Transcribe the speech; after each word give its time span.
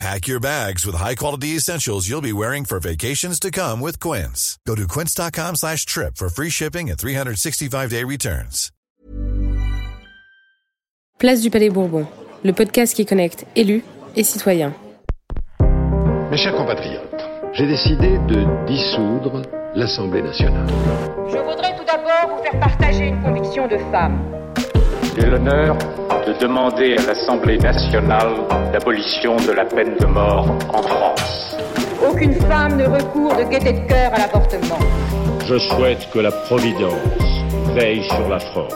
Pack 0.00 0.26
your 0.26 0.40
bags 0.40 0.84
with 0.84 0.96
high-quality 0.96 1.56
essentials 1.56 2.08
you'll 2.08 2.20
be 2.20 2.32
wearing 2.32 2.64
for 2.64 2.78
vacations 2.80 3.38
to 3.40 3.50
come 3.50 3.80
with 3.80 3.98
Quince. 4.00 4.58
Go 4.66 4.74
to 4.74 4.86
quince.com 4.88 5.54
slash 5.56 5.86
trip 5.86 6.16
for 6.16 6.28
free 6.28 6.50
shipping 6.50 6.90
and 6.90 6.98
365-day 6.98 8.04
returns. 8.04 8.70
Place 11.18 11.40
du 11.42 11.48
Palais 11.50 11.70
Bourbon, 11.70 12.06
le 12.44 12.52
podcast 12.52 12.94
qui 12.94 13.06
connecte 13.06 13.46
élus 13.54 13.84
et 14.16 14.24
citoyens. 14.24 14.74
Mes 16.30 16.36
chers 16.36 16.56
compatriotes, 16.56 17.22
j'ai 17.54 17.66
décidé 17.66 18.18
de 18.28 18.66
dissoudre 18.66 19.42
l'Assemblée 19.76 20.22
nationale. 20.22 20.66
Je 21.28 21.38
voudrais 21.38 21.76
tout 21.78 21.84
d'abord 21.86 22.36
vous 22.36 22.42
faire 22.42 22.58
partager 22.60 23.06
une 23.08 23.22
conviction 23.22 23.68
de 23.68 23.78
femme. 23.92 24.18
J'ai 25.16 25.26
l'honneur 25.26 25.78
de 26.26 26.32
demander 26.40 26.96
à 26.96 27.02
l'Assemblée 27.06 27.58
nationale 27.58 28.32
l'abolition 28.72 29.36
de 29.36 29.52
la 29.52 29.64
peine 29.64 29.94
de 30.00 30.06
mort 30.06 30.48
en 30.72 30.82
France. 30.82 31.56
Aucune 32.08 32.34
femme 32.34 32.76
ne 32.76 32.86
recourt 32.86 33.36
de 33.36 33.42
gaieté 33.42 33.72
de 33.72 33.86
cœur 33.86 34.12
à 34.14 34.18
l'avortement. 34.18 34.78
Je 35.46 35.58
souhaite 35.58 36.08
que 36.12 36.20
la 36.20 36.30
Providence 36.30 36.94
veille 37.74 38.04
sur 38.04 38.28
la 38.28 38.38
France 38.38 38.74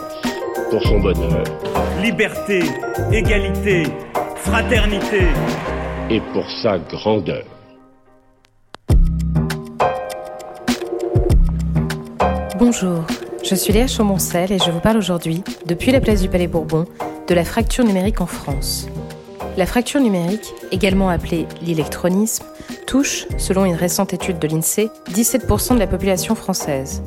pour 0.69 0.81
son 0.83 0.99
bonheur 0.99 1.43
Liberté, 2.01 2.61
égalité, 3.11 3.83
fraternité. 4.35 5.23
et 6.11 6.21
pour 6.33 6.45
sa 6.61 6.77
grandeur. 6.77 7.43
Bonjour, 12.59 13.05
je 13.43 13.55
suis 13.55 13.73
Léa 13.73 13.87
Chaumoncel 13.87 14.51
et 14.51 14.59
je 14.59 14.69
vous 14.69 14.79
parle 14.79 14.97
aujourd'hui, 14.97 15.43
depuis 15.65 15.91
la 15.91 16.01
place 16.01 16.21
du 16.21 16.29
Palais 16.29 16.47
Bourbon, 16.47 16.85
de 17.29 17.35
la 17.35 17.45
fracture 17.45 17.85
numérique 17.85 18.21
en 18.21 18.25
France. 18.25 18.87
La 19.55 19.67
fracture 19.67 20.01
numérique, 20.01 20.51
également 20.71 21.09
appelée 21.09 21.45
l'électronisme, 21.61 22.43
touche, 22.87 23.27
selon 23.37 23.65
une 23.65 23.75
récente 23.75 24.15
étude 24.15 24.39
de 24.39 24.47
l'INSEE, 24.47 24.89
17% 25.11 25.75
de 25.75 25.79
la 25.79 25.85
population 25.85 26.33
française. 26.33 27.03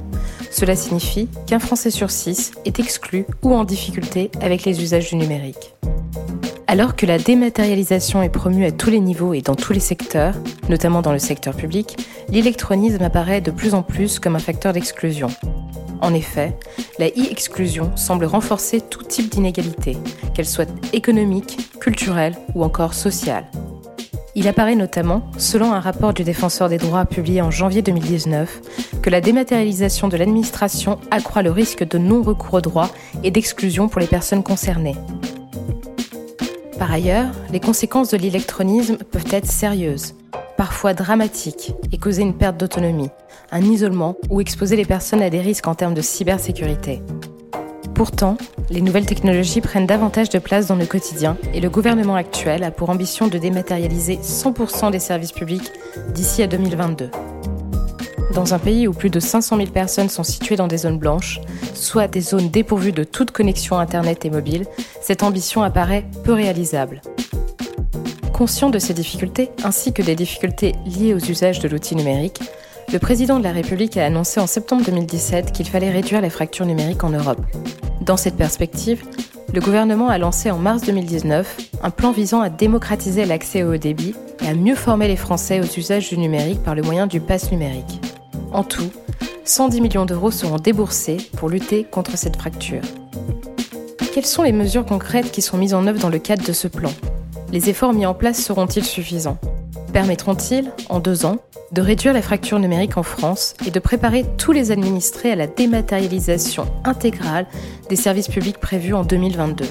Cela 0.52 0.76
signifie 0.76 1.28
qu'un 1.48 1.58
Français 1.58 1.90
sur 1.90 2.12
six 2.12 2.52
est 2.64 2.78
exclu 2.78 3.26
ou 3.42 3.52
en 3.52 3.64
difficulté 3.64 4.30
avec 4.40 4.64
les 4.64 4.80
usages 4.80 5.10
du 5.10 5.16
numérique. 5.16 5.74
Alors 6.68 6.94
que 6.94 7.04
la 7.04 7.18
dématérialisation 7.18 8.22
est 8.22 8.28
promue 8.28 8.64
à 8.64 8.70
tous 8.70 8.90
les 8.90 9.00
niveaux 9.00 9.34
et 9.34 9.42
dans 9.42 9.56
tous 9.56 9.72
les 9.72 9.80
secteurs, 9.80 10.34
notamment 10.68 11.02
dans 11.02 11.12
le 11.12 11.18
secteur 11.18 11.56
public, 11.56 11.96
l'électronisme 12.28 13.02
apparaît 13.02 13.40
de 13.40 13.50
plus 13.50 13.74
en 13.74 13.82
plus 13.82 14.20
comme 14.20 14.36
un 14.36 14.40
facteur 14.40 14.72
d'exclusion. 14.72 15.28
En 16.02 16.14
effet, 16.14 16.58
la 16.98 17.06
e-exclusion 17.06 17.96
semble 17.96 18.24
renforcer 18.24 18.80
tout 18.80 19.04
type 19.04 19.30
d'inégalité, 19.30 19.96
qu'elle 20.34 20.48
soit 20.48 20.68
économique, 20.92 21.70
culturelle 21.78 22.34
ou 22.56 22.64
encore 22.64 22.92
sociale. 22.92 23.46
Il 24.34 24.48
apparaît 24.48 24.74
notamment, 24.74 25.22
selon 25.38 25.72
un 25.72 25.78
rapport 25.78 26.12
du 26.12 26.24
défenseur 26.24 26.68
des 26.68 26.78
droits 26.78 27.04
publié 27.04 27.40
en 27.40 27.52
janvier 27.52 27.82
2019, 27.82 29.00
que 29.00 29.10
la 29.10 29.20
dématérialisation 29.20 30.08
de 30.08 30.16
l'administration 30.16 30.98
accroît 31.12 31.42
le 31.42 31.52
risque 31.52 31.86
de 31.86 31.98
non-recours 31.98 32.54
aux 32.54 32.60
droits 32.60 32.90
et 33.22 33.30
d'exclusion 33.30 33.88
pour 33.88 34.00
les 34.00 34.08
personnes 34.08 34.42
concernées. 34.42 34.96
Par 36.80 36.90
ailleurs, 36.90 37.30
les 37.52 37.60
conséquences 37.60 38.10
de 38.10 38.16
l'électronisme 38.16 38.96
peuvent 38.96 39.30
être 39.30 39.46
sérieuses, 39.46 40.16
parfois 40.56 40.94
dramatiques, 40.94 41.74
et 41.92 41.98
causer 41.98 42.22
une 42.22 42.34
perte 42.34 42.56
d'autonomie, 42.56 43.10
un 43.52 43.62
isolement 43.62 44.16
ou 44.30 44.40
exposer 44.40 44.76
les 44.76 44.86
personnes 44.86 45.22
à 45.22 45.30
des 45.30 45.40
risques 45.40 45.68
en 45.68 45.74
termes 45.74 45.94
de 45.94 46.00
cybersécurité. 46.00 47.02
Pourtant, 47.94 48.38
les 48.70 48.80
nouvelles 48.80 49.06
technologies 49.06 49.60
prennent 49.60 49.86
davantage 49.86 50.30
de 50.30 50.38
place 50.38 50.66
dans 50.66 50.76
le 50.76 50.86
quotidien 50.86 51.36
et 51.52 51.60
le 51.60 51.68
gouvernement 51.68 52.16
actuel 52.16 52.64
a 52.64 52.70
pour 52.70 52.88
ambition 52.88 53.28
de 53.28 53.36
dématérialiser 53.36 54.16
100% 54.16 54.90
des 54.90 54.98
services 54.98 55.32
publics 55.32 55.70
d'ici 56.14 56.42
à 56.42 56.46
2022. 56.46 57.10
Dans 58.34 58.54
un 58.54 58.58
pays 58.58 58.88
où 58.88 58.94
plus 58.94 59.10
de 59.10 59.20
500 59.20 59.58
000 59.58 59.70
personnes 59.70 60.08
sont 60.08 60.24
situées 60.24 60.56
dans 60.56 60.66
des 60.66 60.78
zones 60.78 60.98
blanches, 60.98 61.38
soit 61.74 62.08
des 62.08 62.22
zones 62.22 62.48
dépourvues 62.48 62.92
de 62.92 63.04
toute 63.04 63.30
connexion 63.30 63.78
Internet 63.78 64.24
et 64.24 64.30
mobile, 64.30 64.64
cette 65.02 65.22
ambition 65.22 65.62
apparaît 65.62 66.06
peu 66.24 66.32
réalisable. 66.32 67.02
Conscient 68.32 68.70
de 68.70 68.78
ces 68.78 68.94
difficultés, 68.94 69.50
ainsi 69.62 69.92
que 69.92 70.00
des 70.00 70.14
difficultés 70.14 70.74
liées 70.86 71.12
aux 71.12 71.18
usages 71.18 71.60
de 71.60 71.68
l'outil 71.68 71.94
numérique, 71.94 72.40
le 72.92 72.98
président 72.98 73.38
de 73.38 73.44
la 73.44 73.52
République 73.52 73.96
a 73.96 74.04
annoncé 74.04 74.38
en 74.38 74.46
septembre 74.46 74.84
2017 74.84 75.52
qu'il 75.52 75.66
fallait 75.66 75.90
réduire 75.90 76.20
la 76.20 76.28
fracture 76.28 76.66
numérique 76.66 77.04
en 77.04 77.08
Europe. 77.08 77.40
Dans 78.02 78.18
cette 78.18 78.36
perspective, 78.36 79.02
le 79.54 79.60
gouvernement 79.60 80.08
a 80.08 80.18
lancé 80.18 80.50
en 80.50 80.58
mars 80.58 80.82
2019 80.82 81.56
un 81.82 81.90
plan 81.90 82.12
visant 82.12 82.42
à 82.42 82.50
démocratiser 82.50 83.24
l'accès 83.24 83.62
au 83.62 83.72
haut 83.72 83.78
débit 83.78 84.14
et 84.42 84.48
à 84.48 84.54
mieux 84.54 84.74
former 84.74 85.08
les 85.08 85.16
Français 85.16 85.60
aux 85.60 85.78
usages 85.78 86.10
du 86.10 86.18
numérique 86.18 86.62
par 86.62 86.74
le 86.74 86.82
moyen 86.82 87.06
du 87.06 87.20
pass 87.20 87.50
numérique. 87.50 88.00
En 88.52 88.62
tout, 88.62 88.90
110 89.46 89.80
millions 89.80 90.04
d'euros 90.04 90.30
seront 90.30 90.58
déboursés 90.58 91.16
pour 91.38 91.48
lutter 91.48 91.84
contre 91.84 92.18
cette 92.18 92.36
fracture. 92.36 92.82
Quelles 94.12 94.26
sont 94.26 94.42
les 94.42 94.52
mesures 94.52 94.84
concrètes 94.84 95.32
qui 95.32 95.40
sont 95.40 95.56
mises 95.56 95.72
en 95.72 95.86
œuvre 95.86 96.00
dans 96.00 96.10
le 96.10 96.18
cadre 96.18 96.44
de 96.44 96.52
ce 96.52 96.68
plan? 96.68 96.92
Les 97.52 97.70
efforts 97.70 97.94
mis 97.94 98.04
en 98.04 98.12
place 98.12 98.38
seront-ils 98.38 98.84
suffisants? 98.84 99.38
Permettront-ils, 99.92 100.72
en 100.88 101.00
deux 101.00 101.26
ans, 101.26 101.36
de 101.72 101.82
réduire 101.82 102.14
la 102.14 102.22
fracture 102.22 102.58
numérique 102.58 102.96
en 102.96 103.02
France 103.02 103.54
et 103.66 103.70
de 103.70 103.78
préparer 103.78 104.24
tous 104.38 104.52
les 104.52 104.70
administrés 104.70 105.32
à 105.32 105.36
la 105.36 105.46
dématérialisation 105.46 106.66
intégrale 106.84 107.46
des 107.88 107.96
services 107.96 108.28
publics 108.28 108.58
prévus 108.58 108.94
en 108.94 109.04
2022 109.04 109.66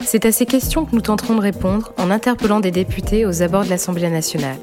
C'est 0.00 0.24
à 0.24 0.32
ces 0.32 0.46
questions 0.46 0.86
que 0.86 0.94
nous 0.94 1.02
tenterons 1.02 1.36
de 1.36 1.42
répondre 1.42 1.92
en 1.98 2.10
interpellant 2.10 2.60
des 2.60 2.70
députés 2.70 3.26
aux 3.26 3.42
abords 3.42 3.64
de 3.64 3.70
l'Assemblée 3.70 4.08
nationale. 4.08 4.56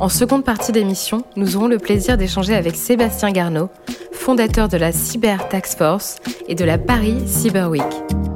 En 0.00 0.08
seconde 0.08 0.44
partie 0.44 0.72
d'émission, 0.72 1.24
nous 1.36 1.56
aurons 1.56 1.68
le 1.68 1.78
plaisir 1.78 2.16
d'échanger 2.16 2.54
avec 2.54 2.76
Sébastien 2.76 3.30
Garneau, 3.30 3.68
fondateur 4.12 4.68
de 4.68 4.76
la 4.76 4.92
Cyber 4.92 5.48
Task 5.48 5.78
Force 5.78 6.16
et 6.48 6.54
de 6.54 6.64
la 6.64 6.78
Paris 6.78 7.18
Cyber 7.26 7.70
Week. 7.70 8.27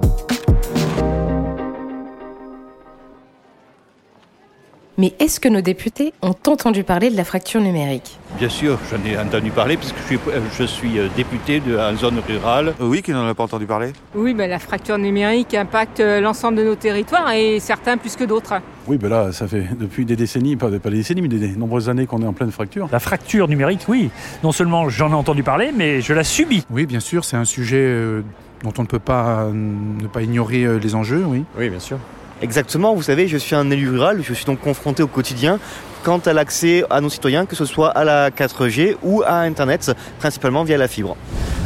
Mais 5.02 5.14
est-ce 5.18 5.40
que 5.40 5.48
nos 5.48 5.62
députés 5.62 6.12
ont 6.22 6.36
entendu 6.46 6.84
parler 6.84 7.10
de 7.10 7.16
la 7.16 7.24
fracture 7.24 7.60
numérique? 7.60 8.20
Bien 8.38 8.48
sûr, 8.48 8.78
j'en 8.88 9.04
ai 9.04 9.18
entendu 9.18 9.50
parler 9.50 9.76
puisque 9.76 9.96
je 9.98 10.04
suis, 10.04 10.18
je 10.56 10.62
suis 10.62 10.96
euh, 11.00 11.08
député 11.16 11.58
de, 11.58 11.76
en 11.76 11.96
zone 11.96 12.20
rurale. 12.24 12.68
Euh, 12.80 12.86
Oui, 12.86 13.02
qui 13.02 13.10
n'en 13.10 13.26
a 13.26 13.34
pas 13.34 13.42
entendu 13.42 13.66
parler? 13.66 13.92
Oui, 14.14 14.32
ben, 14.32 14.48
la 14.48 14.60
fracture 14.60 14.98
numérique 14.98 15.54
impacte 15.54 15.98
euh, 15.98 16.20
l'ensemble 16.20 16.58
de 16.58 16.62
nos 16.62 16.76
territoires 16.76 17.32
et 17.32 17.58
certains 17.58 17.96
plus 17.96 18.14
que 18.14 18.22
d'autres. 18.22 18.54
Oui, 18.86 18.96
ben 18.96 19.08
là, 19.08 19.32
ça 19.32 19.48
fait 19.48 19.66
depuis 19.76 20.04
des 20.04 20.14
décennies, 20.14 20.54
pas, 20.54 20.68
pas 20.70 20.90
des 20.90 20.98
décennies, 20.98 21.22
mais 21.22 21.26
des, 21.26 21.40
des 21.40 21.56
nombreuses 21.56 21.88
années 21.88 22.06
qu'on 22.06 22.22
est 22.22 22.26
en 22.26 22.32
pleine 22.32 22.52
fracture. 22.52 22.88
La 22.92 23.00
fracture 23.00 23.48
numérique, 23.48 23.86
oui. 23.88 24.08
Non 24.44 24.52
seulement 24.52 24.88
j'en 24.88 25.10
ai 25.10 25.14
entendu 25.14 25.42
parler, 25.42 25.72
mais 25.76 26.00
je 26.00 26.12
la 26.12 26.22
subis. 26.22 26.64
Oui, 26.70 26.86
bien 26.86 27.00
sûr, 27.00 27.24
c'est 27.24 27.36
un 27.36 27.44
sujet 27.44 27.82
euh, 27.84 28.22
dont 28.62 28.72
on 28.78 28.82
ne 28.82 28.86
peut 28.86 29.00
pas 29.00 29.46
euh, 29.46 29.52
ne 29.52 30.06
pas 30.06 30.22
ignorer 30.22 30.62
euh, 30.62 30.78
les 30.78 30.94
enjeux, 30.94 31.24
oui. 31.26 31.42
Oui, 31.58 31.70
bien 31.70 31.80
sûr. 31.80 31.98
Exactement, 32.42 32.92
vous 32.94 33.02
savez, 33.02 33.28
je 33.28 33.36
suis 33.36 33.54
un 33.54 33.70
élu 33.70 33.88
rural, 33.88 34.20
je 34.22 34.34
suis 34.34 34.44
donc 34.44 34.60
confronté 34.60 35.02
au 35.02 35.06
quotidien 35.06 35.60
quant 36.02 36.18
à 36.18 36.32
l'accès 36.32 36.82
à 36.90 37.00
nos 37.00 37.08
citoyens, 37.08 37.46
que 37.46 37.54
ce 37.54 37.64
soit 37.64 37.90
à 37.90 38.02
la 38.02 38.30
4G 38.30 38.96
ou 39.04 39.22
à 39.22 39.36
Internet, 39.36 39.92
principalement 40.18 40.64
via 40.64 40.76
la 40.76 40.88
fibre. 40.88 41.16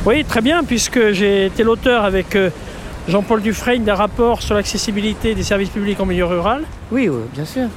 Oui, 0.05 0.23
très 0.25 0.43
bien, 0.43 0.65
puisque 0.65 1.13
j'ai 1.13 1.47
été 1.47 1.63
l'auteur 1.63 2.05
avec 2.05 2.37
euh, 2.37 2.51
Jean-Paul 3.09 3.41
Dufresne 3.41 3.85
d'un 3.85 3.95
rapport 3.95 4.43
sur 4.43 4.55
l'accessibilité 4.55 5.35
des 5.35 5.43
services 5.43 5.71
publics 5.71 5.99
en 5.99 6.05
milieu 6.05 6.27
rural. 6.27 6.65
Oui, 6.93 7.09
bien 7.33 7.47
sûr. 7.47 7.69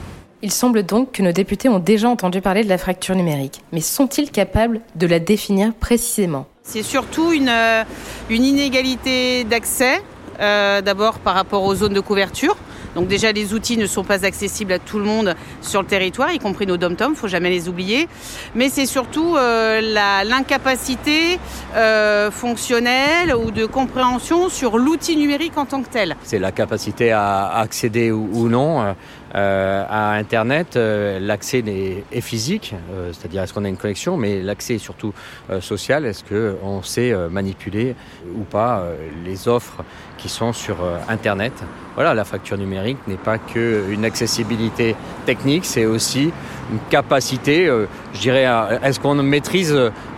Il 0.41 0.51
semble 0.51 0.83
donc 0.83 1.13
que 1.13 1.21
nos 1.21 1.31
députés 1.31 1.69
ont 1.69 1.79
déjà 1.79 2.09
entendu 2.09 2.41
parler 2.41 2.65
de 2.65 2.69
la 2.69 2.77
fracture 2.77 3.15
numérique, 3.15 3.61
mais 3.71 3.81
sont-ils 3.81 4.29
capables 4.29 4.81
de 4.95 5.07
la 5.07 5.19
définir 5.19 5.73
précisément? 5.73 6.47
C'est 6.63 6.83
surtout 6.83 7.31
une, 7.31 7.49
euh, 7.49 7.83
une 8.29 8.43
inégalité 8.43 9.45
d'accès, 9.45 10.01
euh, 10.39 10.81
d'abord 10.81 11.19
par 11.19 11.33
rapport 11.33 11.63
aux 11.63 11.75
zones 11.75 11.93
de 11.93 11.99
couverture. 11.99 12.55
Donc 12.95 13.07
déjà, 13.07 13.31
les 13.31 13.53
outils 13.53 13.77
ne 13.77 13.85
sont 13.85 14.03
pas 14.03 14.25
accessibles 14.25 14.73
à 14.73 14.79
tout 14.79 14.99
le 14.99 15.05
monde 15.05 15.35
sur 15.61 15.81
le 15.81 15.87
territoire, 15.87 16.31
y 16.31 16.39
compris 16.39 16.65
nos 16.65 16.77
dom-toms, 16.77 17.15
faut 17.15 17.27
jamais 17.27 17.49
les 17.49 17.69
oublier. 17.69 18.07
Mais 18.55 18.69
c'est 18.69 18.85
surtout 18.85 19.35
euh, 19.35 19.81
l'incapacité 20.25 21.39
euh, 21.75 22.31
fonctionnelle 22.31 23.35
ou 23.35 23.51
de 23.51 23.65
compréhension 23.65 24.49
sur 24.49 24.77
l'outil 24.77 25.17
numérique 25.17 25.57
en 25.57 25.65
tant 25.65 25.81
que 25.81 25.89
tel. 25.89 26.15
C'est 26.23 26.39
la 26.39 26.51
capacité 26.51 27.11
à 27.11 27.47
accéder 27.57 28.11
ou 28.11 28.49
non 28.49 28.95
euh, 29.35 29.59
Euh, 29.69 29.85
à 29.89 30.13
Internet, 30.13 30.75
euh, 30.75 31.19
l'accès 31.19 31.63
est, 32.11 32.21
physique, 32.21 32.75
euh, 32.91 33.11
c'est-à-dire 33.13 33.43
est-ce 33.43 33.53
qu'on 33.53 33.65
a 33.65 33.69
une 33.69 33.77
connexion, 33.77 34.17
mais 34.17 34.41
l'accès 34.41 34.75
est 34.75 34.79
surtout 34.79 35.13
social. 35.61 36.05
Est-ce 36.05 36.23
qu'on 36.23 36.83
sait 36.83 37.13
manipuler 37.29 37.95
ou 38.35 38.43
pas 38.43 38.83
les 39.25 39.47
offres 39.47 39.83
qui 40.17 40.29
sont 40.29 40.53
sur 40.53 40.77
Internet? 41.07 41.53
Voilà, 41.95 42.13
la 42.13 42.23
fracture 42.23 42.57
numérique 42.57 42.97
n'est 43.07 43.15
pas 43.15 43.37
qu'une 43.37 44.05
accessibilité 44.05 44.95
technique, 45.25 45.65
c'est 45.65 45.85
aussi 45.85 46.31
une 46.71 46.79
capacité, 46.89 47.67
je 48.13 48.19
dirais, 48.19 48.47
est-ce 48.83 48.99
qu'on 48.99 49.15
maîtrise 49.15 49.75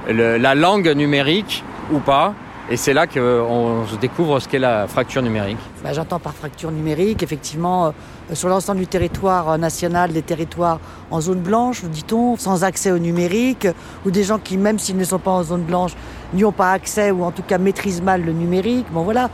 la 0.07 0.55
langue 0.55 0.89
numérique 0.89 1.63
ou 1.91 1.99
pas? 1.99 2.33
Et 2.71 2.77
c'est 2.77 2.94
là 2.94 3.06
qu'on 3.06 3.83
découvre 4.00 4.39
ce 4.39 4.47
qu'est 4.47 4.57
la 4.57 4.88
fracture 4.88 5.21
numérique. 5.21 5.57
Bah, 5.83 5.91
j'entends 5.91 6.19
par 6.19 6.33
fracture 6.33 6.71
numérique, 6.71 7.21
effectivement, 7.21 7.88
euh, 7.88 7.91
sur 8.33 8.47
l'ensemble 8.47 8.79
du 8.79 8.88
territoire 8.88 9.50
euh, 9.50 9.57
national, 9.57 10.13
des 10.13 10.21
territoires 10.21 10.79
en 11.12 11.19
zone 11.19 11.41
blanche, 11.41 11.83
dit-on, 11.83 12.38
sans 12.38 12.63
accès 12.63 12.91
au 12.91 12.97
numérique, 12.97 13.68
ou 14.06 14.12
des 14.12 14.23
gens 14.23 14.39
qui, 14.39 14.57
même 14.57 14.79
s'ils 14.79 14.95
ne 14.95 15.03
sont 15.03 15.19
pas 15.19 15.31
en 15.31 15.44
zone 15.44 15.63
blanche, 15.63 15.91
n'y 16.33 16.45
ont 16.45 16.53
pas 16.53 16.71
accès, 16.71 17.12
ou 17.12 17.25
en 17.25 17.31
tout 17.31 17.44
cas 17.44 17.57
maîtrisent 17.57 18.01
mal 18.01 18.23
le 18.23 18.31
numérique. 18.31 18.85
Bon 18.91 19.03
voilà. 19.03 19.29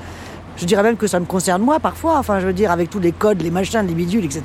Je 0.56 0.66
dirais 0.66 0.82
même 0.82 0.98
que 0.98 1.06
ça 1.06 1.20
me 1.20 1.26
concerne 1.26 1.62
moi 1.62 1.80
parfois, 1.80 2.18
enfin 2.18 2.40
je 2.40 2.48
veux 2.48 2.54
dire, 2.54 2.72
avec 2.72 2.90
tous 2.90 3.00
les 3.00 3.12
codes, 3.12 3.44
les 3.44 3.52
machins, 3.52 3.86
les 3.86 3.94
bidules, 3.94 4.26
etc. 4.26 4.42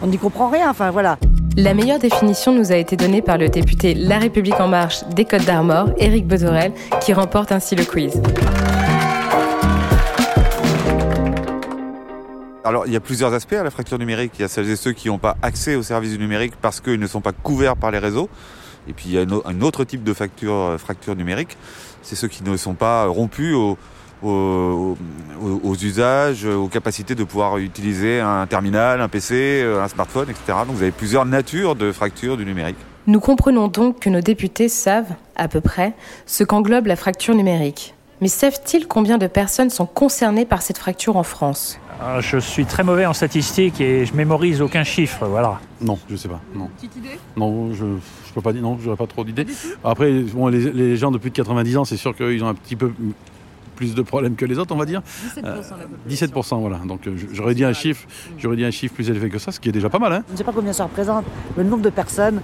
On 0.00 0.06
n'y 0.06 0.18
comprend 0.18 0.48
rien, 0.48 0.70
enfin 0.70 0.92
voilà. 0.92 1.18
La 1.56 1.72
meilleure 1.72 2.00
définition 2.00 2.52
nous 2.52 2.72
a 2.72 2.76
été 2.76 2.96
donnée 2.96 3.22
par 3.22 3.38
le 3.38 3.48
député 3.48 3.94
La 3.94 4.18
République 4.18 4.58
En 4.58 4.66
Marche 4.66 5.04
des 5.14 5.24
Côtes 5.24 5.44
d'Armor, 5.44 5.90
Éric 5.98 6.26
Botorel, 6.26 6.72
qui 7.00 7.12
remporte 7.12 7.52
ainsi 7.52 7.76
le 7.76 7.84
quiz. 7.84 8.20
Alors, 12.64 12.88
il 12.88 12.92
y 12.92 12.96
a 12.96 13.00
plusieurs 13.00 13.32
aspects 13.34 13.52
à 13.52 13.62
la 13.62 13.70
fracture 13.70 14.00
numérique. 14.00 14.32
Il 14.36 14.42
y 14.42 14.44
a 14.44 14.48
celles 14.48 14.68
et 14.68 14.74
ceux 14.74 14.90
qui 14.90 15.06
n'ont 15.06 15.18
pas 15.18 15.36
accès 15.42 15.76
aux 15.76 15.84
services 15.84 16.10
du 16.10 16.18
numérique 16.18 16.54
parce 16.60 16.80
qu'ils 16.80 16.98
ne 16.98 17.06
sont 17.06 17.20
pas 17.20 17.30
couverts 17.30 17.76
par 17.76 17.92
les 17.92 17.98
réseaux. 17.98 18.28
Et 18.88 18.92
puis, 18.92 19.10
il 19.10 19.12
y 19.12 19.18
a 19.18 19.22
un 19.22 19.60
autre 19.60 19.84
type 19.84 20.02
de 20.02 20.12
fracture, 20.12 20.54
euh, 20.54 20.78
fracture 20.78 21.14
numérique. 21.14 21.56
C'est 22.02 22.16
ceux 22.16 22.26
qui 22.26 22.42
ne 22.42 22.56
sont 22.56 22.74
pas 22.74 23.06
rompus 23.06 23.54
aux, 24.22 24.96
aux, 25.62 25.74
usages, 25.74 26.44
aux 26.44 26.68
capacités 26.68 27.14
de 27.14 27.24
pouvoir 27.24 27.58
utiliser 27.58 28.20
un 28.20 28.46
terminal, 28.46 29.00
un 29.00 29.08
PC, 29.08 29.62
un 29.62 29.88
smartphone, 29.88 30.30
etc. 30.30 30.58
Donc 30.66 30.76
vous 30.76 30.82
avez 30.82 30.92
plusieurs 30.92 31.24
natures 31.24 31.74
de 31.74 31.92
fractures 31.92 32.36
du 32.36 32.44
numérique. 32.44 32.76
Nous 33.06 33.20
comprenons 33.20 33.68
donc 33.68 34.00
que 34.00 34.08
nos 34.08 34.22
députés 34.22 34.68
savent, 34.68 35.14
à 35.36 35.48
peu 35.48 35.60
près, 35.60 35.92
ce 36.24 36.42
qu'englobe 36.42 36.86
la 36.86 36.96
fracture 36.96 37.34
numérique. 37.34 37.94
Mais 38.22 38.28
savent-ils 38.28 38.86
combien 38.86 39.18
de 39.18 39.26
personnes 39.26 39.68
sont 39.68 39.84
concernées 39.84 40.46
par 40.46 40.62
cette 40.62 40.78
fracture 40.78 41.16
en 41.18 41.22
France? 41.22 41.78
Ah, 42.00 42.20
Je 42.20 42.38
suis 42.38 42.64
très 42.64 42.82
mauvais 42.82 43.04
en 43.04 43.12
statistiques 43.12 43.80
et 43.80 44.06
je 44.06 44.14
mémorise 44.14 44.62
aucun 44.62 44.84
chiffre, 44.84 45.26
voilà. 45.26 45.60
Non, 45.80 45.98
je 46.08 46.14
ne 46.14 46.18
sais 46.18 46.28
pas. 46.28 46.40
Non. 46.54 46.70
Petite 46.76 46.96
idée? 46.96 47.18
Non, 47.36 47.74
je 47.74 47.84
ne 47.84 47.98
peux 48.34 48.40
pas 48.40 48.52
dire. 48.52 48.62
Non, 48.62 48.78
je 48.80 48.86
n'aurais 48.86 48.96
pas 48.96 49.06
trop 49.06 49.24
d'idées. 49.24 49.46
Après, 49.84 50.10
bon, 50.10 50.48
les, 50.48 50.72
les, 50.72 50.96
gens 50.96 51.10
de 51.10 51.18
plus 51.18 51.30
de 51.30 51.36
90 51.36 51.76
ans, 51.76 51.84
c'est 51.84 51.96
sûr 51.96 52.16
qu'ils 52.16 52.42
ont 52.42 52.48
un 52.48 52.54
petit 52.54 52.76
peu 52.76 52.92
plus 53.74 53.94
de 53.94 54.02
problèmes 54.02 54.36
que 54.36 54.44
les 54.44 54.58
autres, 54.58 54.74
on 54.74 54.78
va 54.78 54.86
dire. 54.86 55.02
17%, 56.08 56.54
euh, 56.54 56.56
voilà. 56.58 56.78
Donc 56.86 57.06
euh, 57.06 57.16
j'aurais 57.32 57.54
dit 57.54 57.64
un 57.64 57.72
chiffre, 57.72 58.06
j'aurais 58.38 58.56
dit 58.56 58.64
un 58.64 58.70
chiffre 58.70 58.94
plus 58.94 59.10
élevé 59.10 59.28
que 59.28 59.38
ça, 59.38 59.52
ce 59.52 59.60
qui 59.60 59.68
est 59.68 59.72
déjà 59.72 59.90
pas 59.90 59.98
mal. 59.98 60.12
Hein. 60.12 60.22
Je 60.28 60.32
ne 60.32 60.38
sais 60.38 60.44
pas 60.44 60.52
combien 60.52 60.72
ça 60.72 60.84
représente 60.84 61.24
le 61.56 61.64
nombre 61.64 61.82
de 61.82 61.90
personnes. 61.90 62.40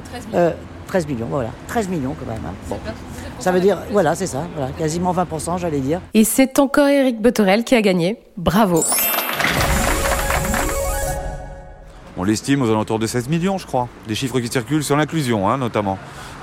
13 0.87 1.07
millions. 1.07 1.27
Euh, 1.27 1.31
voilà. 1.31 1.51
13 1.69 1.89
millions 1.89 2.15
quand 2.19 2.31
même. 2.31 2.43
Hein. 2.45 2.77
Ça 3.39 3.53
veut 3.53 3.61
dire, 3.61 3.79
voilà, 3.91 4.15
c'est 4.15 4.27
ça, 4.27 4.47
voilà, 4.55 4.71
quasiment 4.73 5.15
20%, 5.15 5.59
j'allais 5.59 5.81
dire. 5.81 6.01
Et 6.13 6.25
c'est 6.25 6.59
encore 6.59 6.89
Eric 6.89 7.23
Botorel 7.23 7.65
qui 7.65 7.75
a 7.75 7.81
gagné. 7.81 8.19
Bravo. 8.37 8.85
On 12.19 12.25
l'estime 12.25 12.61
aux 12.61 12.69
alentours 12.69 12.99
de 12.99 13.07
16 13.07 13.31
millions, 13.31 13.57
je 13.57 13.67
crois. 13.67 13.89
Des 14.07 14.15
chiffres 14.15 14.41
qui 14.41 14.49
circulent 14.49 14.85
sur 14.85 14.95
l'inclusion, 14.95 15.49
hein, 15.49 15.57
notamment. 15.57 15.97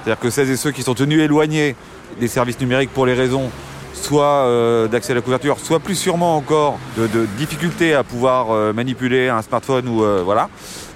C'est-à-dire 0.04 0.20
que 0.20 0.32
celles 0.32 0.50
et 0.50 0.56
ceux 0.56 0.72
qui 0.72 0.82
sont 0.82 0.96
tenus 0.96 1.22
éloignés 1.22 1.76
des 2.20 2.28
services 2.28 2.60
numériques 2.60 2.90
pour 2.90 3.06
les 3.06 3.14
raisons 3.14 3.52
soit 3.98 4.46
euh, 4.46 4.88
d'accès 4.88 5.12
à 5.12 5.16
la 5.16 5.22
couverture, 5.22 5.60
soit 5.60 5.80
plus 5.80 5.96
sûrement 5.96 6.38
encore 6.38 6.80
de, 6.98 7.26
difficultés 7.38 7.94
à 7.94 8.04
pouvoir 8.04 8.52
euh, 8.52 8.74
manipuler 8.74 9.30
un 9.30 9.42
smartphone 9.42 9.88
ou 9.88 10.04
euh, 10.04 10.22
voilà, 10.24 10.50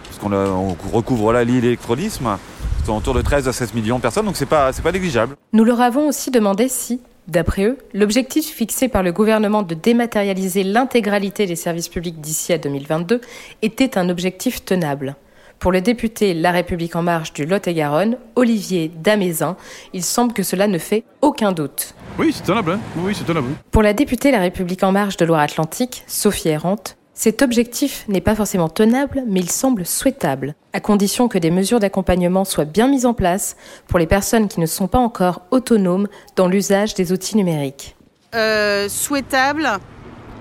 puisqu'on 0.04 0.32
on 0.34 0.76
recouvre 0.94 1.34
là 1.34 1.44
l'électronisme. 1.44 2.38
C'est 2.84 2.92
autour 2.92 3.14
de 3.14 3.22
13 3.22 3.48
à 3.48 3.54
16 3.54 3.74
millions 3.76 3.98
de 3.98 4.02
personnes, 4.02 4.26
donc 4.26 4.36
c'est 4.36 4.48
pas 4.48 4.74
c'est 4.74 4.82
pas 4.82 4.92
négligeable. 4.92 5.36
Nous 5.54 5.64
leur 5.64 5.82
avons 5.82 6.08
aussi 6.08 6.32
demandé 6.32 6.68
si, 6.68 7.00
d'après 7.28 7.66
eux, 7.66 7.78
l'objectif 7.94 8.48
fixé 8.48 8.88
par 8.88 9.04
le 9.04 9.12
gouvernement 9.12 9.62
de 9.62 9.76
dématérialiser 9.76 10.64
l'intégralité 10.64 11.46
des 11.46 11.56
services 11.56 11.90
publics 11.90 12.20
d'ici 12.20 12.54
à 12.54 12.58
2022 12.58 13.22
était 13.62 13.98
un 14.00 14.10
objectif 14.10 14.66
tenable. 14.66 15.16
Pour 15.62 15.72
le 15.72 15.80
député 15.80 16.34
La 16.34 16.50
République 16.50 16.96
en 16.96 17.04
marche 17.04 17.34
du 17.34 17.46
Lot-et-Garonne, 17.46 18.18
Olivier 18.36 18.92
Damézin, 18.96 19.58
il 19.94 20.04
semble 20.04 20.34
que 20.34 20.42
cela 20.42 20.66
ne 20.66 20.80
fait 20.80 21.04
aucun 21.22 21.52
doute. 21.52 21.94
Oui, 22.22 22.32
c'est 22.32 22.44
tenable. 22.44 22.74
Hein. 22.74 22.80
oui, 22.98 23.16
c'est 23.18 23.24
tenable. 23.24 23.48
Pour 23.72 23.82
la 23.82 23.94
députée 23.94 24.30
La 24.30 24.42
République 24.42 24.84
en 24.84 24.92
marche 24.92 25.18
de 25.18 25.26
Loire-Atlantique, 25.26 26.04
Sophie 26.06 26.50
Errante, 26.50 26.96
cet 27.16 27.42
objectif 27.42 28.06
n'est 28.08 28.22
pas 28.22 28.36
forcément 28.36 28.70
tenable, 28.70 29.24
mais 29.28 29.40
il 29.40 29.50
semble 29.50 29.88
souhaitable, 29.88 30.54
à 30.72 30.80
condition 30.80 31.28
que 31.28 31.40
des 31.40 31.50
mesures 31.50 31.80
d'accompagnement 31.80 32.46
soient 32.46 32.66
bien 32.66 32.88
mises 32.88 33.08
en 33.08 33.16
place 33.16 33.56
pour 33.88 33.98
les 33.98 34.06
personnes 34.06 34.48
qui 34.50 34.60
ne 34.60 34.68
sont 34.68 34.88
pas 34.88 35.00
encore 35.00 35.42
autonomes 35.50 36.08
dans 36.36 36.48
l'usage 36.48 36.94
des 36.94 37.12
outils 37.12 37.38
numériques. 37.38 37.96
Euh, 38.36 38.88
souhaitable, 38.88 39.68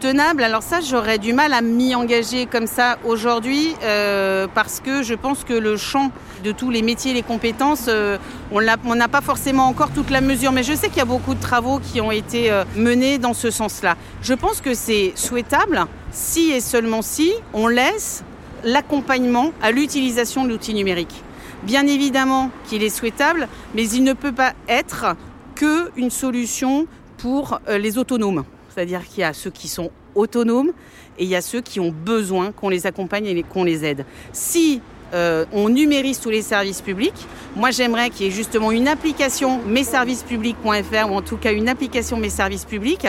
Alors 0.02 0.62
ça, 0.62 0.80
j'aurais 0.80 1.18
du 1.18 1.34
mal 1.34 1.52
à 1.52 1.60
m'y 1.60 1.94
engager 1.94 2.46
comme 2.46 2.66
ça 2.66 2.98
aujourd'hui 3.04 3.74
euh, 3.82 4.46
parce 4.54 4.80
que 4.80 5.02
je 5.02 5.12
pense 5.12 5.44
que 5.44 5.52
le 5.52 5.76
champ 5.76 6.10
de 6.42 6.52
tous 6.52 6.70
les 6.70 6.80
métiers, 6.80 7.12
les 7.12 7.22
compétences, 7.22 7.84
euh, 7.88 8.16
on 8.50 8.62
n'a 8.62 9.08
pas 9.08 9.20
forcément 9.20 9.66
encore 9.66 9.90
toute 9.90 10.08
la 10.08 10.22
mesure. 10.22 10.52
Mais 10.52 10.62
je 10.62 10.72
sais 10.72 10.88
qu'il 10.88 10.96
y 10.96 11.02
a 11.02 11.04
beaucoup 11.04 11.34
de 11.34 11.40
travaux 11.40 11.80
qui 11.80 12.00
ont 12.00 12.10
été 12.10 12.50
euh, 12.50 12.64
menés 12.76 13.18
dans 13.18 13.34
ce 13.34 13.50
sens-là. 13.50 13.96
Je 14.22 14.32
pense 14.32 14.62
que 14.62 14.72
c'est 14.72 15.12
souhaitable 15.16 15.84
si 16.12 16.50
et 16.50 16.60
seulement 16.60 17.02
si 17.02 17.32
on 17.52 17.68
laisse 17.68 18.24
l'accompagnement 18.64 19.52
à 19.60 19.70
l'utilisation 19.70 20.44
de 20.44 20.48
l'outil 20.48 20.72
numérique. 20.72 21.22
Bien 21.64 21.86
évidemment 21.86 22.50
qu'il 22.68 22.82
est 22.82 22.88
souhaitable, 22.88 23.48
mais 23.74 23.86
il 23.86 24.02
ne 24.02 24.14
peut 24.14 24.32
pas 24.32 24.54
être 24.66 25.14
qu'une 25.56 26.10
solution 26.10 26.86
pour 27.18 27.60
les 27.68 27.98
autonomes. 27.98 28.44
C'est-à-dire 28.72 29.06
qu'il 29.06 29.20
y 29.20 29.24
a 29.24 29.32
ceux 29.32 29.50
qui 29.50 29.68
sont 29.68 29.90
autonomes 30.14 30.72
et 31.18 31.24
il 31.24 31.28
y 31.28 31.36
a 31.36 31.42
ceux 31.42 31.60
qui 31.60 31.80
ont 31.80 31.92
besoin 31.92 32.52
qu'on 32.52 32.68
les 32.68 32.86
accompagne 32.86 33.26
et 33.26 33.42
qu'on 33.42 33.64
les 33.64 33.84
aide. 33.84 34.04
Si 34.32 34.80
euh, 35.12 35.44
on 35.52 35.68
numérise 35.68 36.20
tous 36.20 36.30
les 36.30 36.42
services 36.42 36.80
publics. 36.80 37.26
Moi, 37.56 37.70
j'aimerais 37.72 38.10
qu'il 38.10 38.26
y 38.26 38.28
ait 38.28 38.32
justement 38.32 38.70
une 38.70 38.86
application 38.86 39.60
messervicespublics.fr 39.64 41.10
ou 41.10 41.14
en 41.14 41.22
tout 41.22 41.36
cas 41.36 41.52
une 41.52 41.68
application 41.68 42.16
Mes 42.16 42.30
Services 42.30 42.64
Publics, 42.64 43.08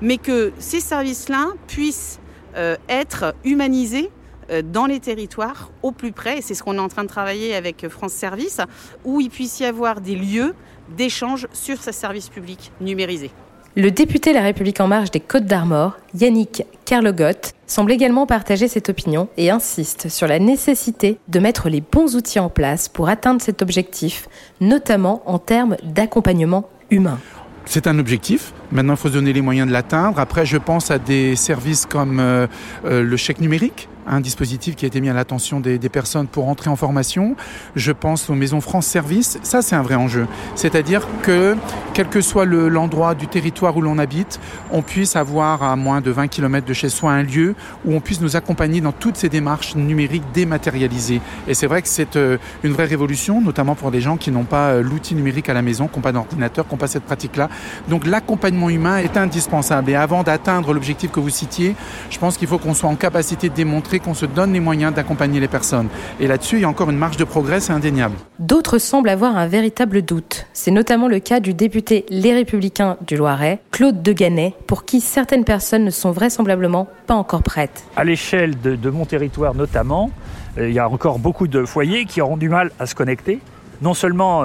mais 0.00 0.18
que 0.18 0.52
ces 0.58 0.80
services-là 0.80 1.48
puissent 1.66 2.20
euh, 2.56 2.76
être 2.88 3.34
humanisés 3.44 4.10
euh, 4.50 4.62
dans 4.62 4.86
les 4.86 5.00
territoires 5.00 5.70
au 5.82 5.90
plus 5.90 6.12
près, 6.12 6.38
et 6.38 6.42
c'est 6.42 6.54
ce 6.54 6.62
qu'on 6.62 6.76
est 6.76 6.80
en 6.80 6.88
train 6.88 7.02
de 7.02 7.08
travailler 7.08 7.56
avec 7.56 7.88
France 7.88 8.12
Service, 8.12 8.60
où 9.04 9.20
il 9.20 9.30
puisse 9.30 9.58
y 9.58 9.64
avoir 9.64 10.00
des 10.00 10.14
lieux 10.14 10.54
d'échange 10.96 11.48
sur 11.52 11.82
ces 11.82 11.92
services 11.92 12.28
publics 12.28 12.70
numérisés. 12.80 13.30
Le 13.74 13.90
député 13.90 14.34
La 14.34 14.42
République 14.42 14.80
En 14.80 14.86
Marche 14.86 15.10
des 15.10 15.20
Côtes 15.20 15.46
d'Armor, 15.46 15.96
Yannick 16.14 16.64
Carlogot, 16.84 17.54
semble 17.66 17.90
également 17.92 18.26
partager 18.26 18.68
cette 18.68 18.90
opinion 18.90 19.30
et 19.38 19.48
insiste 19.48 20.10
sur 20.10 20.26
la 20.26 20.38
nécessité 20.38 21.18
de 21.28 21.38
mettre 21.38 21.70
les 21.70 21.80
bons 21.80 22.14
outils 22.14 22.38
en 22.38 22.50
place 22.50 22.90
pour 22.90 23.08
atteindre 23.08 23.40
cet 23.40 23.62
objectif, 23.62 24.28
notamment 24.60 25.22
en 25.24 25.38
termes 25.38 25.78
d'accompagnement 25.84 26.68
humain. 26.90 27.18
C'est 27.64 27.86
un 27.86 27.98
objectif. 27.98 28.52
Maintenant, 28.72 28.92
il 28.92 28.98
faut 28.98 29.08
se 29.08 29.14
donner 29.14 29.32
les 29.32 29.40
moyens 29.40 29.66
de 29.66 29.72
l'atteindre. 29.72 30.18
Après, 30.18 30.44
je 30.44 30.58
pense 30.58 30.90
à 30.90 30.98
des 30.98 31.34
services 31.34 31.86
comme 31.86 32.20
euh, 32.20 32.46
euh, 32.84 33.02
le 33.02 33.16
chèque 33.16 33.40
numérique, 33.40 33.88
un 34.06 34.20
dispositif 34.20 34.76
qui 34.76 34.84
a 34.84 34.88
été 34.88 35.00
mis 35.00 35.08
à 35.08 35.12
l'attention 35.12 35.60
des, 35.60 35.78
personnes 35.88 36.26
pour 36.26 36.48
entrer 36.48 36.70
en 36.70 36.76
formation. 36.76 37.36
Je 37.76 37.92
pense 37.92 38.30
aux 38.30 38.34
maisons 38.34 38.60
France 38.60 38.86
Service. 38.86 39.38
Ça, 39.42 39.62
c'est 39.62 39.76
un 39.76 39.82
vrai 39.82 39.94
enjeu. 39.94 40.26
C'est-à-dire 40.54 41.06
que, 41.22 41.56
quel 41.92 42.08
que 42.08 42.20
soit 42.20 42.46
l'endroit 42.46 43.14
du 43.14 43.26
territoire 43.26 43.76
où 43.76 43.82
l'on 43.82 43.98
habite, 43.98 44.40
on 44.70 44.82
puisse 44.82 45.16
avoir 45.16 45.62
à 45.62 45.76
moins 45.76 46.00
de 46.00 46.10
20 46.10 46.28
km 46.28 46.66
de 46.66 46.72
chez 46.72 46.88
soi 46.88 47.12
un 47.12 47.22
lieu 47.22 47.54
où 47.84 47.94
on 47.94 48.00
puisse 48.00 48.20
nous 48.20 48.36
accompagner 48.36 48.80
dans 48.80 48.92
toutes 48.92 49.16
ces 49.16 49.28
démarches 49.28 49.74
numériques 49.74 50.24
dématérialisées. 50.32 51.20
Et 51.46 51.54
c'est 51.54 51.66
vrai 51.66 51.82
que 51.82 51.88
c'est 51.88 52.16
euh, 52.16 52.38
une 52.62 52.72
vraie 52.72 52.86
révolution, 52.86 53.40
notamment 53.40 53.74
pour 53.74 53.90
des 53.90 54.00
gens 54.00 54.16
qui 54.16 54.30
n'ont 54.30 54.44
pas 54.44 54.70
euh, 54.70 54.82
l'outil 54.82 55.14
numérique 55.14 55.48
à 55.48 55.54
la 55.54 55.62
maison, 55.62 55.88
qui 55.88 55.96
n'ont 55.96 56.02
pas 56.02 56.12
d'ordinateur, 56.12 56.66
qui 56.66 56.74
n'ont 56.74 56.78
pas 56.78 56.86
cette 56.86 57.04
pratique-là. 57.04 57.48
Donc 57.88 58.06
l'accompagnement 58.06 58.70
humain 58.70 58.98
est 58.98 59.16
indispensable. 59.16 59.90
Et 59.90 59.94
avant 59.94 60.22
d'atteindre 60.22 60.72
l'objectif 60.72 61.10
que 61.10 61.20
vous 61.20 61.30
citiez, 61.30 61.74
je 62.10 62.18
pense 62.18 62.36
qu'il 62.36 62.48
faut 62.48 62.58
qu'on 62.58 62.74
soit 62.74 62.88
en 62.88 62.96
capacité 62.96 63.48
de 63.48 63.54
démontrer 63.54 63.91
qu'on 63.98 64.14
se 64.14 64.26
donne 64.26 64.52
les 64.52 64.60
moyens 64.60 64.94
d'accompagner 64.94 65.40
les 65.40 65.48
personnes. 65.48 65.88
Et 66.20 66.26
là-dessus, 66.26 66.56
il 66.56 66.62
y 66.62 66.64
a 66.64 66.68
encore 66.68 66.90
une 66.90 66.98
marge 66.98 67.16
de 67.16 67.24
progrès, 67.24 67.60
c'est 67.60 67.72
indéniable. 67.72 68.14
D'autres 68.38 68.78
semblent 68.78 69.08
avoir 69.08 69.36
un 69.36 69.46
véritable 69.46 70.02
doute. 70.02 70.46
C'est 70.52 70.70
notamment 70.70 71.08
le 71.08 71.18
cas 71.18 71.40
du 71.40 71.54
député 71.54 72.04
Les 72.08 72.32
Républicains 72.32 72.96
du 73.06 73.16
Loiret, 73.16 73.60
Claude 73.70 74.02
Deganet, 74.02 74.54
pour 74.66 74.84
qui 74.84 75.00
certaines 75.00 75.44
personnes 75.44 75.84
ne 75.84 75.90
sont 75.90 76.10
vraisemblablement 76.10 76.88
pas 77.06 77.14
encore 77.14 77.42
prêtes. 77.42 77.84
À 77.96 78.04
l'échelle 78.04 78.58
de, 78.60 78.90
mon 78.90 79.04
territoire 79.04 79.54
notamment, 79.54 80.10
il 80.58 80.72
y 80.72 80.78
a 80.78 80.88
encore 80.88 81.18
beaucoup 81.18 81.48
de 81.48 81.64
foyers 81.64 82.04
qui 82.04 82.20
auront 82.20 82.36
du 82.36 82.48
mal 82.48 82.70
à 82.78 82.86
se 82.86 82.94
connecter, 82.94 83.40
non 83.80 83.94
seulement 83.94 84.44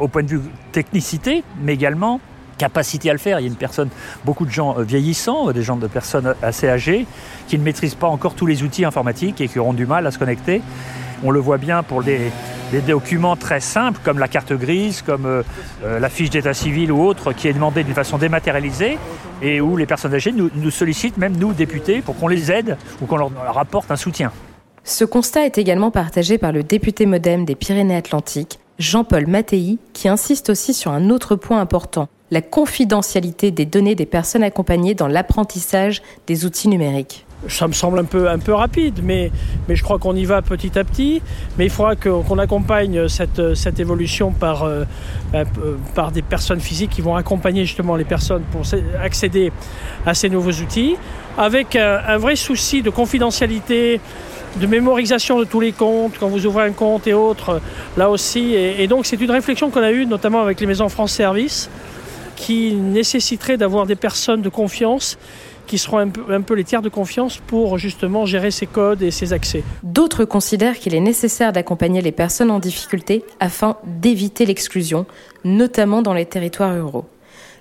au 0.00 0.08
point 0.08 0.22
de 0.22 0.28
vue 0.28 0.40
technicité, 0.72 1.42
mais 1.62 1.74
également 1.74 2.20
capacité 2.60 3.08
à 3.08 3.14
le 3.14 3.18
faire. 3.18 3.40
Il 3.40 3.44
y 3.44 3.46
a 3.46 3.48
une 3.48 3.56
personne, 3.56 3.88
beaucoup 4.26 4.44
de 4.44 4.50
gens 4.50 4.74
vieillissants, 4.80 5.50
des 5.52 5.62
gens 5.62 5.76
de 5.76 5.86
personnes 5.86 6.34
assez 6.42 6.68
âgées, 6.68 7.06
qui 7.48 7.58
ne 7.58 7.64
maîtrisent 7.64 7.94
pas 7.94 8.08
encore 8.08 8.34
tous 8.34 8.44
les 8.44 8.62
outils 8.62 8.84
informatiques 8.84 9.40
et 9.40 9.48
qui 9.48 9.58
auront 9.58 9.72
du 9.72 9.86
mal 9.86 10.06
à 10.06 10.10
se 10.10 10.18
connecter. 10.18 10.60
On 11.24 11.30
le 11.30 11.40
voit 11.40 11.56
bien 11.56 11.82
pour 11.82 12.02
des, 12.02 12.30
documents 12.86 13.36
très 13.36 13.60
simples 13.60 14.00
comme 14.04 14.18
la 14.18 14.28
carte 14.28 14.52
grise, 14.52 15.02
comme 15.02 15.26
euh, 15.26 15.42
euh, 15.84 15.98
la 15.98 16.08
fiche 16.08 16.30
d'état 16.30 16.54
civil 16.54 16.92
ou 16.92 17.02
autre, 17.02 17.32
qui 17.32 17.48
est 17.48 17.52
demandée 17.52 17.82
d'une 17.82 17.94
façon 17.94 18.18
dématérialisée 18.18 18.98
et 19.42 19.60
où 19.60 19.76
les 19.76 19.86
personnes 19.86 20.14
âgées 20.14 20.32
nous, 20.32 20.70
sollicitent, 20.70 21.16
même 21.16 21.36
nous, 21.36 21.52
députés, 21.52 22.02
pour 22.02 22.16
qu'on 22.16 22.28
les 22.28 22.52
aide 22.52 22.76
ou 23.00 23.06
qu'on 23.06 23.16
leur 23.16 23.58
apporte 23.58 23.90
un 23.90 23.96
soutien. 23.96 24.30
Ce 24.84 25.04
constat 25.04 25.46
est 25.46 25.58
également 25.58 25.90
partagé 25.90 26.38
par 26.38 26.52
le 26.52 26.62
député 26.62 27.06
modem 27.06 27.44
des 27.44 27.54
Pyrénées-Atlantiques, 27.54 28.60
Jean-Paul 28.78 29.26
Mattei, 29.26 29.78
qui 29.92 30.08
insiste 30.08 30.50
aussi 30.50 30.72
sur 30.72 30.92
un 30.92 31.10
autre 31.10 31.36
point 31.36 31.60
important, 31.60 32.08
la 32.30 32.42
confidentialité 32.42 33.50
des 33.50 33.66
données 33.66 33.94
des 33.94 34.06
personnes 34.06 34.42
accompagnées 34.42 34.94
dans 34.94 35.08
l'apprentissage 35.08 36.02
des 36.26 36.44
outils 36.44 36.68
numériques 36.68 37.26
ça 37.48 37.66
me 37.66 37.72
semble 37.72 37.98
un 37.98 38.04
peu, 38.04 38.52
rapide, 38.52 39.00
mais, 39.02 39.30
je 39.68 39.82
crois 39.82 39.98
qu'on 39.98 40.14
y 40.14 40.24
va 40.24 40.42
petit 40.42 40.78
à 40.78 40.84
petit. 40.84 41.22
Mais 41.56 41.64
il 41.64 41.70
faudra 41.70 41.96
qu'on 41.96 42.38
accompagne 42.38 43.08
cette, 43.08 43.80
évolution 43.80 44.32
par, 44.32 44.64
euh, 44.64 44.84
euh, 45.34 45.44
par 45.94 46.12
des 46.12 46.22
personnes 46.22 46.60
physiques 46.60 46.90
qui 46.90 47.00
vont 47.00 47.16
accompagner 47.16 47.64
justement 47.64 47.96
les 47.96 48.04
personnes 48.04 48.42
pour 48.52 48.62
accéder 49.02 49.52
à 50.04 50.14
ces 50.14 50.28
nouveaux 50.28 50.52
outils, 50.52 50.96
avec 51.38 51.76
un, 51.76 52.18
vrai 52.18 52.36
souci 52.36 52.82
de 52.82 52.90
confidentialité, 52.90 54.00
de 54.56 54.66
mémorisation 54.66 55.38
de 55.38 55.44
tous 55.44 55.60
les 55.60 55.72
comptes, 55.72 56.14
quand 56.18 56.28
vous 56.28 56.44
ouvrez 56.44 56.66
un 56.66 56.72
compte 56.72 57.06
et 57.06 57.14
autres, 57.14 57.60
là 57.96 58.10
aussi. 58.10 58.54
Et, 58.54 58.82
et 58.82 58.86
donc 58.86 59.06
c'est 59.06 59.20
une 59.20 59.30
réflexion 59.30 59.70
qu'on 59.70 59.82
a 59.82 59.92
eue 59.92 60.06
notamment 60.06 60.42
avec 60.42 60.60
les 60.60 60.66
maisons 60.66 60.88
France 60.88 61.12
Service, 61.12 61.70
qui 62.40 62.72
nécessiterait 62.72 63.58
d'avoir 63.58 63.86
des 63.86 63.96
personnes 63.96 64.40
de 64.40 64.48
confiance 64.48 65.18
qui 65.66 65.78
seront 65.78 65.98
un 65.98 66.40
peu, 66.40 66.54
les 66.54 66.64
tiers 66.64 66.82
de 66.82 66.88
confiance 66.88 67.36
pour 67.36 67.78
justement 67.78 68.26
gérer 68.26 68.50
ces 68.50 68.66
codes 68.66 69.02
et 69.02 69.12
ces 69.12 69.32
accès. 69.32 69.62
D'autres 69.84 70.24
considèrent 70.24 70.78
qu'il 70.78 70.94
est 70.94 71.00
nécessaire 71.00 71.52
d'accompagner 71.52 72.00
les 72.00 72.10
personnes 72.10 72.50
en 72.50 72.58
difficulté 72.58 73.24
afin 73.38 73.76
d'éviter 73.84 74.46
l'exclusion, 74.46 75.06
notamment 75.44 76.02
dans 76.02 76.14
les 76.14 76.26
territoires 76.26 76.74
ruraux. 76.74 77.04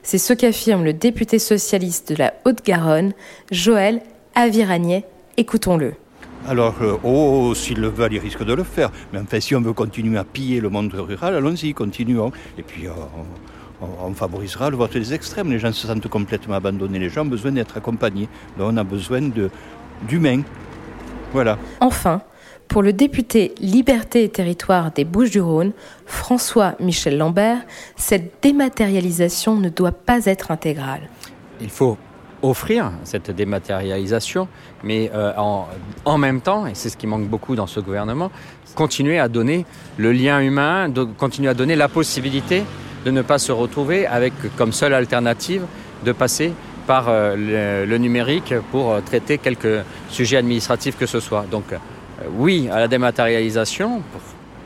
C'est 0.02 0.18
ce 0.18 0.34
qu'affirme 0.34 0.86
le 0.86 0.94
député 0.94 1.38
socialiste 1.40 2.14
de 2.14 2.18
la 2.18 2.34
Haute-Garonne, 2.46 3.12
Joël 3.52 4.02
Aviragnet. 4.34 5.04
Écoutons-le. 5.38 5.94
Alors, 6.48 6.76
euh, 6.82 6.96
oh, 7.04 7.54
s'ils 7.54 7.80
le 7.80 7.90
veulent, 7.90 8.14
ils 8.14 8.20
risquent 8.20 8.46
de 8.46 8.54
le 8.54 8.64
faire. 8.64 8.92
Mais 9.12 9.20
enfin, 9.20 9.40
si 9.42 9.56
on 9.56 9.62
veut 9.62 9.74
continuer 9.74 10.18
à 10.18 10.24
piller 10.24 10.62
le 10.62 10.70
monde 10.70 10.94
rural, 10.94 11.36
allons-y, 11.36 11.74
continuons. 11.74 12.32
Et 12.58 12.64
puis, 12.64 12.88
euh, 12.88 12.92
on 13.82 14.14
favorisera 14.14 14.70
le 14.70 14.78
vote 14.78 14.94
des 14.94 15.14
extrêmes. 15.14 15.50
Les 15.52 15.60
gens 15.60 15.72
se 15.72 15.88
sentent 15.88 16.08
complètement 16.08 16.56
abandonnés. 16.56 17.00
Les 17.00 17.10
gens 17.10 17.22
ont 17.22 17.30
besoin 17.30 17.52
d'être 17.52 17.78
accompagnés. 17.78 18.28
Donc 18.58 18.72
on 18.74 18.78
a 18.78 18.84
besoin 18.84 19.22
d'humains. 20.08 20.42
Voilà. 21.34 21.58
Enfin, 21.80 22.22
pour 22.68 22.84
le 22.84 22.94
député 22.94 23.54
Liberté 23.60 24.24
et 24.24 24.30
Territoire 24.30 24.92
des 24.92 25.06
Bouches-du-Rhône, 25.06 25.72
François 26.06 26.76
Michel 26.80 27.18
Lambert, 27.18 27.60
cette 27.96 28.44
dématérialisation 28.44 29.56
ne 29.56 29.70
doit 29.70 29.92
pas 29.92 30.26
être 30.26 30.52
intégrale. 30.52 31.10
Il 31.62 31.70
faut 31.70 31.98
offrir 32.42 32.92
cette 33.04 33.32
dématérialisation, 33.32 34.48
mais 34.84 35.12
euh, 35.14 35.34
en, 35.38 35.68
en, 36.06 36.18
même 36.18 36.42
temps, 36.42 36.68
et 36.68 36.74
c'est 36.74 36.90
ce 36.90 36.96
qui 36.96 37.08
manque 37.08 37.28
beaucoup 37.28 37.56
dans 37.56 37.68
ce 37.68 37.80
gouvernement, 37.80 38.32
continuer 38.76 39.20
à 39.20 39.28
donner 39.28 39.66
le 39.98 40.12
lien 40.12 40.40
humain, 40.40 40.90
de, 40.90 41.04
continuer 41.04 41.50
à 41.50 41.54
donner 41.54 41.76
la 41.76 41.90
possibilité 41.90 42.64
de 43.06 43.12
ne 43.12 43.22
pas 43.22 43.38
se 43.38 43.52
retrouver 43.52 44.06
avec 44.06 44.34
comme 44.58 44.74
seule 44.74 44.94
alternative 44.94 45.64
de 46.04 46.12
passer 46.12 46.54
par 46.88 47.06
euh, 47.08 47.86
le, 47.86 47.98
numérique 48.00 48.54
pour 48.72 48.92
euh, 48.92 49.02
traiter 49.02 49.38
quelques 49.38 49.84
sujets 50.10 50.38
administratifs 50.38 50.98
que 50.98 51.06
ce 51.06 51.20
soit. 51.20 51.46
Donc 51.52 51.72
euh, 51.72 51.78
oui 52.36 52.68
à 52.72 52.80
la 52.80 52.88
dématérialisation. 52.88 54.02
Pour 54.12 54.22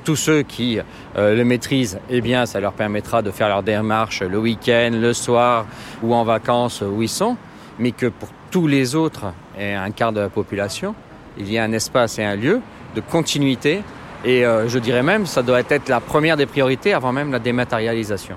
tous 0.05 0.15
ceux 0.17 0.41
qui 0.41 0.79
le 1.15 1.43
maîtrisent, 1.43 1.97
eh 2.09 2.19
bien, 2.19 2.45
ça 2.45 2.59
leur 2.59 2.73
permettra 2.73 3.21
de 3.21 3.31
faire 3.31 3.47
leur 3.47 3.63
démarche 3.63 4.21
le 4.21 4.37
week-end, 4.37 4.89
le 4.91 5.13
soir 5.13 5.65
ou 6.01 6.13
en 6.13 6.25
vacances 6.25 6.81
où 6.81 7.01
ils 7.01 7.07
sont. 7.07 7.37
Mais 7.79 7.91
que 7.91 8.07
pour 8.07 8.27
tous 8.51 8.67
les 8.67 8.95
autres, 8.95 9.27
et 9.57 9.73
un 9.73 9.91
quart 9.91 10.11
de 10.11 10.19
la 10.19 10.27
population, 10.27 10.93
il 11.37 11.49
y 11.49 11.57
a 11.57 11.63
un 11.63 11.71
espace 11.71 12.19
et 12.19 12.23
un 12.25 12.35
lieu 12.35 12.59
de 12.95 12.99
continuité 12.99 13.81
et 14.23 14.45
euh, 14.45 14.67
je 14.67 14.79
dirais 14.79 15.03
même, 15.03 15.25
ça 15.25 15.41
doit 15.41 15.59
être 15.59 15.89
la 15.89 15.99
première 15.99 16.37
des 16.37 16.45
priorités 16.45 16.93
avant 16.93 17.11
même 17.11 17.31
la 17.31 17.39
dématérialisation. 17.39 18.35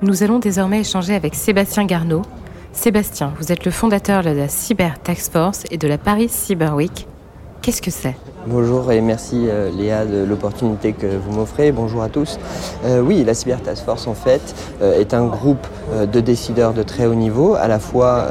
Nous 0.00 0.22
allons 0.22 0.38
désormais 0.38 0.80
échanger 0.80 1.14
avec 1.14 1.34
Sébastien 1.34 1.84
Garneau, 1.84 2.22
Sébastien, 2.78 3.32
vous 3.40 3.50
êtes 3.50 3.64
le 3.64 3.72
fondateur 3.72 4.22
de 4.22 4.30
la 4.30 4.46
Cyber 4.46 5.00
Task 5.00 5.32
Force 5.32 5.64
et 5.72 5.78
de 5.78 5.88
la 5.88 5.98
Paris 5.98 6.28
Cyber 6.28 6.76
Week. 6.76 7.08
Qu'est-ce 7.60 7.82
que 7.82 7.90
c'est? 7.90 8.14
Bonjour 8.46 8.92
et 8.92 9.00
merci 9.00 9.46
euh, 9.48 9.68
Léa 9.76 10.04
de 10.04 10.22
l'opportunité 10.22 10.92
que 10.92 11.06
vous 11.06 11.32
m'offrez. 11.32 11.72
Bonjour 11.72 12.04
à 12.04 12.08
tous. 12.08 12.38
Euh, 12.84 13.00
oui, 13.00 13.24
la 13.24 13.34
Cyber 13.34 13.60
Task 13.62 13.84
Force 13.84 14.06
en 14.06 14.14
fait 14.14 14.54
euh, 14.80 15.00
est 15.00 15.12
un 15.12 15.26
groupe 15.26 15.66
de 15.92 16.20
décideurs 16.20 16.72
de 16.72 16.84
très 16.84 17.06
haut 17.06 17.16
niveau, 17.16 17.56
à 17.56 17.66
la 17.66 17.80
fois 17.80 18.28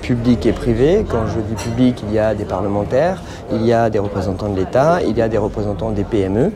public 0.00 0.46
et 0.46 0.52
privé. 0.52 1.04
Quand 1.06 1.26
je 1.26 1.40
dis 1.40 1.54
public, 1.54 2.02
il 2.08 2.14
y 2.14 2.18
a 2.18 2.34
des 2.34 2.46
parlementaires, 2.46 3.22
il 3.52 3.66
y 3.66 3.74
a 3.74 3.90
des 3.90 3.98
représentants 3.98 4.48
de 4.48 4.56
l'État, 4.56 5.00
il 5.06 5.18
y 5.18 5.20
a 5.20 5.28
des 5.28 5.38
représentants 5.38 5.90
des 5.90 6.04
PME 6.04 6.52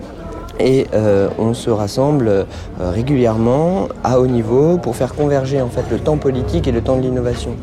et 0.59 0.87
euh, 0.95 1.29
on 1.39 1.55
se 1.55 1.71
rassemble 1.71 2.29
euh, 2.29 2.45
régulièrement 2.81 3.89
à 4.05 4.21
haut 4.21 4.27
niveau 4.27 4.79
pour 4.79 4.97
faire 4.97 5.15
converger 5.15 5.61
en 5.61 5.69
fait 5.69 5.85
le 5.91 5.99
temps 5.99 6.17
politique 6.17 6.67
et 6.67 6.73
le 6.73 6.81
temps 6.81 6.97
de 6.97 7.03
l'innovation. 7.03 7.55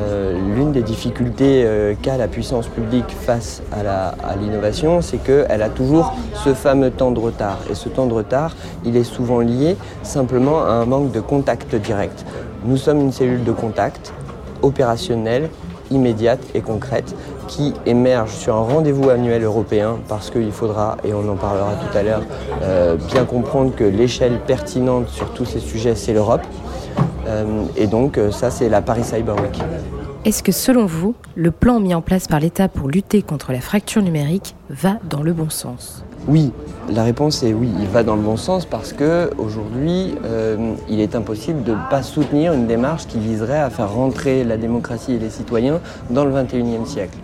Euh, 0.00 0.38
l'une 0.54 0.70
des 0.70 0.82
difficultés 0.82 1.66
qu'a 2.02 2.16
la 2.16 2.28
puissance 2.28 2.68
publique 2.68 3.10
face 3.10 3.62
à 3.72 4.36
l'innovation, 4.36 5.00
c'est 5.00 5.18
qu'elle 5.18 5.62
a 5.62 5.68
toujours 5.68 6.14
ce 6.44 6.54
fameux 6.54 6.90
temps 6.90 7.10
de 7.10 7.18
retard. 7.18 7.58
Et 7.68 7.74
ce 7.74 7.88
temps 7.88 8.06
de 8.06 8.14
retard, 8.14 8.54
il 8.84 8.96
est 8.96 9.04
souvent 9.04 9.40
lié 9.40 9.76
simplement 10.04 10.62
à 10.62 10.70
un 10.70 10.84
manque 10.84 11.10
de 11.10 11.20
contact 11.20 11.74
direct. 11.74 12.24
Nous 12.64 12.76
sommes 12.76 13.00
une 13.00 13.12
cellule 13.12 13.42
de 13.42 13.52
contact 13.52 14.12
opérationnelle 14.62 15.48
immédiate 15.90 16.40
et 16.54 16.60
concrète 16.60 17.14
qui 17.48 17.74
émerge 17.86 18.30
sur 18.30 18.54
un 18.54 18.62
rendez-vous 18.62 19.10
annuel 19.10 19.42
européen 19.42 19.98
parce 20.06 20.30
qu'il 20.30 20.52
faudra, 20.52 20.96
et 21.02 21.12
on 21.12 21.28
en 21.28 21.34
parlera 21.34 21.72
tout 21.72 21.98
à 21.98 22.02
l'heure, 22.02 22.22
euh, 22.62 22.96
bien 23.12 23.24
comprendre 23.24 23.74
que 23.74 23.84
l'échelle 23.84 24.38
pertinente 24.46 25.08
sur 25.08 25.32
tous 25.32 25.46
ces 25.46 25.58
sujets, 25.58 25.96
c'est 25.96 26.12
l'Europe. 26.12 26.42
Euh, 27.26 27.62
et 27.76 27.86
donc 27.86 28.18
euh, 28.18 28.30
ça, 28.30 28.50
c'est 28.50 28.68
la 28.68 28.82
Paris 28.82 29.04
Cyber 29.04 29.34
Week. 29.34 29.58
Est-ce 30.28 30.42
que 30.42 30.52
selon 30.52 30.84
vous, 30.84 31.14
le 31.36 31.50
plan 31.50 31.80
mis 31.80 31.94
en 31.94 32.02
place 32.02 32.26
par 32.28 32.38
l'État 32.38 32.68
pour 32.68 32.88
lutter 32.88 33.22
contre 33.22 33.50
la 33.50 33.62
fracture 33.62 34.02
numérique 34.02 34.54
va 34.68 34.98
dans 35.08 35.22
le 35.22 35.32
bon 35.32 35.48
sens? 35.48 36.04
Oui, 36.26 36.52
la 36.90 37.02
réponse 37.02 37.42
est 37.42 37.54
oui, 37.54 37.70
il 37.80 37.86
va 37.86 38.02
dans 38.02 38.14
le 38.14 38.20
bon 38.20 38.36
sens 38.36 38.66
parce 38.66 38.92
que 38.92 39.30
aujourd'hui, 39.38 40.16
euh, 40.26 40.74
il 40.90 41.00
est 41.00 41.16
impossible 41.16 41.62
de 41.62 41.72
ne 41.72 41.88
pas 41.88 42.02
soutenir 42.02 42.52
une 42.52 42.66
démarche 42.66 43.06
qui 43.06 43.18
viserait 43.18 43.58
à 43.58 43.70
faire 43.70 43.90
rentrer 43.90 44.44
la 44.44 44.58
démocratie 44.58 45.14
et 45.14 45.18
les 45.18 45.30
citoyens 45.30 45.80
dans 46.10 46.26
le 46.26 46.32
21e 46.34 46.84
siècle. 46.84 47.16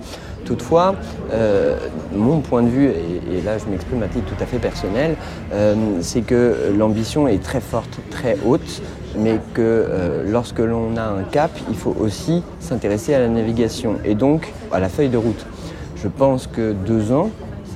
Toutefois, 0.46 0.94
euh, 1.34 1.76
mon 2.14 2.40
point 2.40 2.62
de 2.62 2.68
vue, 2.68 2.86
et, 2.86 3.42
là 3.42 3.58
je 3.58 3.66
m'exprime 3.66 4.02
à 4.02 4.08
titre 4.08 4.34
tout 4.34 4.42
à 4.42 4.46
fait 4.46 4.58
personnel, 4.58 5.16
euh, 5.52 5.74
c'est 6.00 6.22
que 6.22 6.72
l'ambition 6.74 7.28
est 7.28 7.42
très 7.42 7.60
forte, 7.60 8.00
très 8.10 8.38
haute, 8.46 8.80
mais 9.18 9.40
que 9.52 10.24
lorsque 10.26 10.58
l'on 10.58 10.96
a 10.96 11.04
un 11.04 11.22
cap, 11.22 11.50
il 11.68 11.76
faut 11.76 11.94
aussi 12.00 12.42
s'intéresser 12.60 13.14
à 13.14 13.20
la 13.20 13.28
navigation 13.28 13.96
et 14.04 14.14
donc 14.14 14.52
à 14.72 14.80
la 14.80 14.88
feuille 14.88 15.08
de 15.08 15.16
route. 15.16 15.46
Je 15.96 16.08
pense 16.08 16.46
que 16.46 16.72
deux 16.72 17.12
ans, 17.12 17.30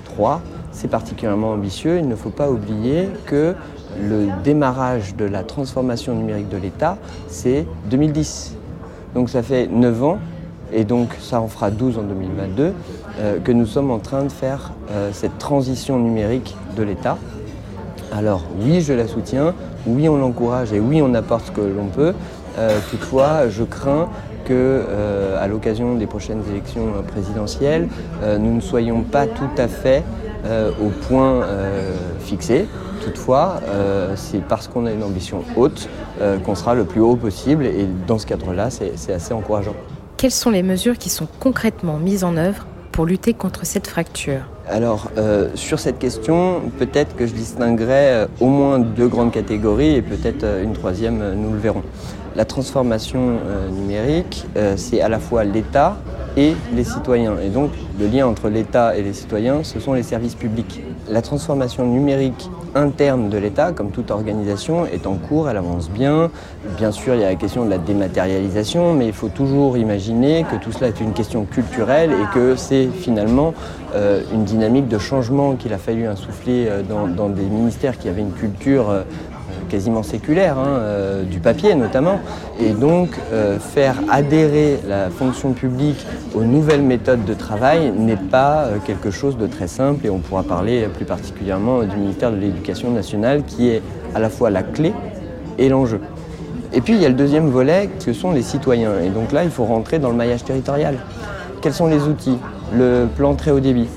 trois, 0.04 0.42
c'est 0.73 0.88
particulièrement 0.88 1.52
ambitieux. 1.52 1.99
Il 1.99 2.09
ne 2.09 2.14
faut 2.14 2.30
pas 2.30 2.50
oublier 2.50 3.09
que 3.26 3.54
le 4.00 4.28
démarrage 4.45 5.16
de 5.16 5.25
la 5.25 5.42
transformation 5.42 6.14
numérique 6.14 6.49
de 6.49 6.57
l'État, 6.57 6.99
c'est 7.28 7.66
2010. 7.90 8.54
Donc 9.14 9.30
ça 9.30 9.42
fait 9.42 9.66
9 9.66 10.04
ans, 10.04 10.18
et 10.73 10.85
donc 10.85 11.09
ça 11.21 11.40
en 11.40 11.49
fera 11.49 11.71
12 11.71 11.99
en 11.99 12.02
2022, 12.02 12.73
euh, 13.21 13.38
que 13.40 13.52
nous 13.52 13.66
sommes 13.66 13.90
en 13.90 13.99
train 13.99 14.25
de 14.25 14.28
faire 14.28 14.73
euh, 14.90 15.11
cette 15.12 15.38
transition 15.38 15.99
numérique 15.99 16.57
de 16.76 16.83
l'État. 16.83 17.16
Alors 18.12 18.45
oui, 18.61 18.80
je 18.80 18.92
la 18.92 19.09
soutiens, 19.09 19.54
oui, 19.87 20.09
on 20.09 20.17
l'encourage 20.17 20.73
et 20.73 20.81
oui, 20.81 21.01
on 21.03 21.15
apporte 21.15 21.47
ce 21.47 21.51
que 21.51 21.61
l'on 21.61 21.87
peut. 21.87 22.15
Euh, 22.59 22.79
toutefois, 22.91 23.49
je 23.49 23.63
crains 23.63 24.09
que 24.45 24.53
euh, 24.53 25.43
à 25.43 25.47
l'occasion 25.47 25.95
des 25.95 26.07
prochaines 26.07 26.43
élections 26.51 26.87
présidentielles, 27.07 27.89
euh, 28.23 28.39
nous 28.39 28.55
ne 28.55 28.61
soyons 28.61 29.03
pas 29.03 29.27
tout 29.27 29.51
à 29.57 29.69
fait 29.69 30.03
au 30.81 30.89
point 31.09 31.45
fixé. 32.21 32.67
Toutefois, 33.05 33.61
c'est 34.15 34.41
parce 34.41 34.69
qu'on 34.69 34.87
a 34.87 34.93
une 34.93 35.03
ambition 35.03 35.43
haute 35.57 35.91
qu'on 36.45 36.55
sera 36.55 36.75
le 36.75 36.85
plus 36.85 37.01
haut 37.01 37.17
possible 37.17 37.67
et 37.67 37.87
dans 38.07 38.19
ce 38.19 38.27
cadre-là, 38.27 38.71
c'est 38.71 39.13
assez 39.13 39.35
encourageant. 39.35 39.75
Quelles 40.17 40.31
sont 40.31 40.51
les 40.51 40.63
mesures 40.63 40.97
qui 40.97 41.11
sont 41.11 41.27
concrètement 41.39 41.99
mises 41.99 42.25
en 42.25 42.37
œuvre 42.37 42.67
pour 42.93 43.05
lutter 43.05 43.35
contre 43.35 43.67
cette 43.67 43.89
fracture? 43.89 44.43
Alors, 44.71 45.11
euh, 45.17 45.49
sur 45.55 45.79
cette 45.79 45.99
question, 45.99 46.61
peut-être 46.79 47.17
que 47.17 47.27
je 47.27 47.33
distinguerai 47.33 48.11
euh, 48.11 48.27
au 48.41 48.47
moins 48.49 48.79
deux 48.79 49.09
grandes 49.09 49.33
catégories 49.33 49.95
et 49.95 50.03
peut-être 50.03 50.45
euh, 50.45 50.63
une 50.63 50.75
troisième, 50.75 51.35
nous 51.35 51.53
le 51.53 51.59
verrons. 51.59 51.83
La 52.37 52.45
transformation 52.45 53.39
numérique, 53.73 54.47
c'est 54.77 55.01
à 55.01 55.09
la 55.09 55.19
fois 55.19 55.43
l'État 55.43 55.97
et 56.37 56.55
les 56.73 56.85
citoyens. 56.85 57.35
Et 57.45 57.49
donc, 57.49 57.71
le 57.99 58.07
lien 58.07 58.26
entre 58.26 58.49
l'État 58.49 58.97
et 58.97 59.02
les 59.02 59.12
citoyens, 59.12 59.64
ce 59.64 59.81
sont 59.81 59.93
les 59.93 60.02
services 60.02 60.35
publics. 60.35 60.83
La 61.11 61.21
transformation 61.21 61.85
numérique 61.87 62.49
interne 62.75 63.28
de 63.28 63.38
l'État, 63.38 63.73
comme 63.73 63.90
toute 63.90 64.11
organisation, 64.11 64.87
est 64.87 65.07
en 65.07 65.14
cours, 65.14 65.50
elle 65.50 65.57
avance 65.57 65.90
bien. 65.90 66.31
Bien 66.76 66.93
sûr, 66.93 67.14
il 67.14 67.21
y 67.21 67.25
a 67.25 67.28
la 67.28 67.35
question 67.35 67.64
de 67.64 67.71
la 67.71 67.78
dématérialisation, 67.78 68.95
mais 68.95 69.07
il 69.07 69.12
faut 69.12 69.28
toujours 69.28 69.76
imaginer 69.76 70.45
que 70.50 70.57
tout 70.62 70.71
cela 70.71 70.88
est 70.88 71.00
une 71.00 71.12
question 71.12 71.45
culturelle 71.45 72.12
et 72.12 72.35
que 72.35 72.55
c'est 72.57 72.87
finalement 72.87 73.52
euh, 73.95 74.23
une 74.33 74.45
dynamique 74.45 74.87
de 74.87 74.99
changement 74.99 75.55
qu'il 75.57 75.73
a 75.73 75.78
fallu 75.78 76.07
insuffler 76.07 76.67
euh, 76.69 76.83
dans, 76.83 77.28
des 77.28 77.43
ministères 77.43 77.99
qui 77.99 78.09
avaient 78.09 78.21
une 78.21 78.33
culture 78.33 78.90
euh, 78.90 79.02
quasiment 79.69 80.03
séculaire, 80.03 80.57
hein, 80.59 80.81
du 81.31 81.39
papier 81.39 81.75
notamment, 81.75 82.21
et 82.61 82.71
donc 82.71 83.11
faire 83.61 83.97
adhérer 84.11 84.79
la 84.89 85.11
fonction 85.11 85.53
publique 85.53 86.05
aux 86.35 86.43
nouvelles 86.43 86.83
méthodes 86.83 87.25
de 87.25 87.35
travail 87.35 87.93
n'est 87.97 88.17
pas 88.17 88.69
quelque 88.85 89.11
chose 89.11 89.37
de 89.37 89.47
très 89.47 89.69
simple, 89.69 90.07
et 90.07 90.11
on 90.11 90.19
pourra 90.19 90.43
parler 90.43 90.89
plus 90.95 91.05
particulièrement 91.05 91.83
du 91.83 91.97
ministère 91.97 92.31
de 92.31 92.37
l'Éducation 92.37 92.91
nationale 92.91 93.43
qui 93.45 93.69
est 93.69 93.83
à 94.15 94.19
la 94.19 94.31
fois 94.31 94.51
la 94.51 94.63
clé 94.63 94.93
et 95.59 95.69
l'enjeu. 95.69 96.01
Et 96.73 96.81
puis 96.81 96.95
il 96.95 97.01
y 97.01 97.07
a 97.07 97.09
le 97.09 97.15
deuxième 97.15 97.49
volet, 97.49 97.89
que 98.05 98.13
sont 98.13 98.33
les 98.33 98.43
citoyens, 98.43 99.01
et 99.05 99.09
donc 99.09 99.33
là 99.33 99.45
il 99.45 99.51
faut 99.51 99.65
rentrer 99.65 99.99
dans 99.99 100.11
le 100.11 100.17
maillage 100.17 100.45
territorial. 100.45 100.97
Quels 101.61 101.73
sont 101.73 101.87
les 101.87 102.03
outils? 102.03 102.39
Le 102.73 103.07
plan 103.17 103.35
très 103.35 103.51
haut 103.51 103.61
débit, 103.61 103.89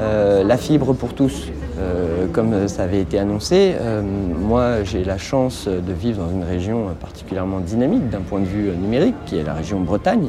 euh, 0.00 0.44
la 0.44 0.58
fibre 0.58 0.92
pour 0.92 1.14
tous, 1.14 1.48
euh, 1.78 2.26
comme 2.32 2.68
ça 2.68 2.82
avait 2.82 3.00
été 3.00 3.18
annoncé. 3.18 3.74
Euh, 3.80 4.02
moi, 4.02 4.82
j'ai 4.84 5.04
la 5.04 5.18
chance 5.18 5.68
de 5.68 5.92
vivre 5.92 6.24
dans 6.24 6.30
une 6.30 6.44
région 6.44 6.86
particulièrement 7.00 7.60
dynamique 7.60 8.08
d'un 8.10 8.20
point 8.20 8.40
de 8.40 8.46
vue 8.46 8.70
numérique, 8.76 9.14
qui 9.26 9.38
est 9.38 9.44
la 9.44 9.54
région 9.54 9.80
Bretagne. 9.80 10.28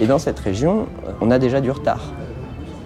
et 0.00 0.06
dans 0.06 0.18
cette 0.18 0.38
région, 0.38 0.86
on 1.20 1.30
a 1.30 1.38
déjà 1.38 1.60
du 1.60 1.70
retard. 1.70 2.12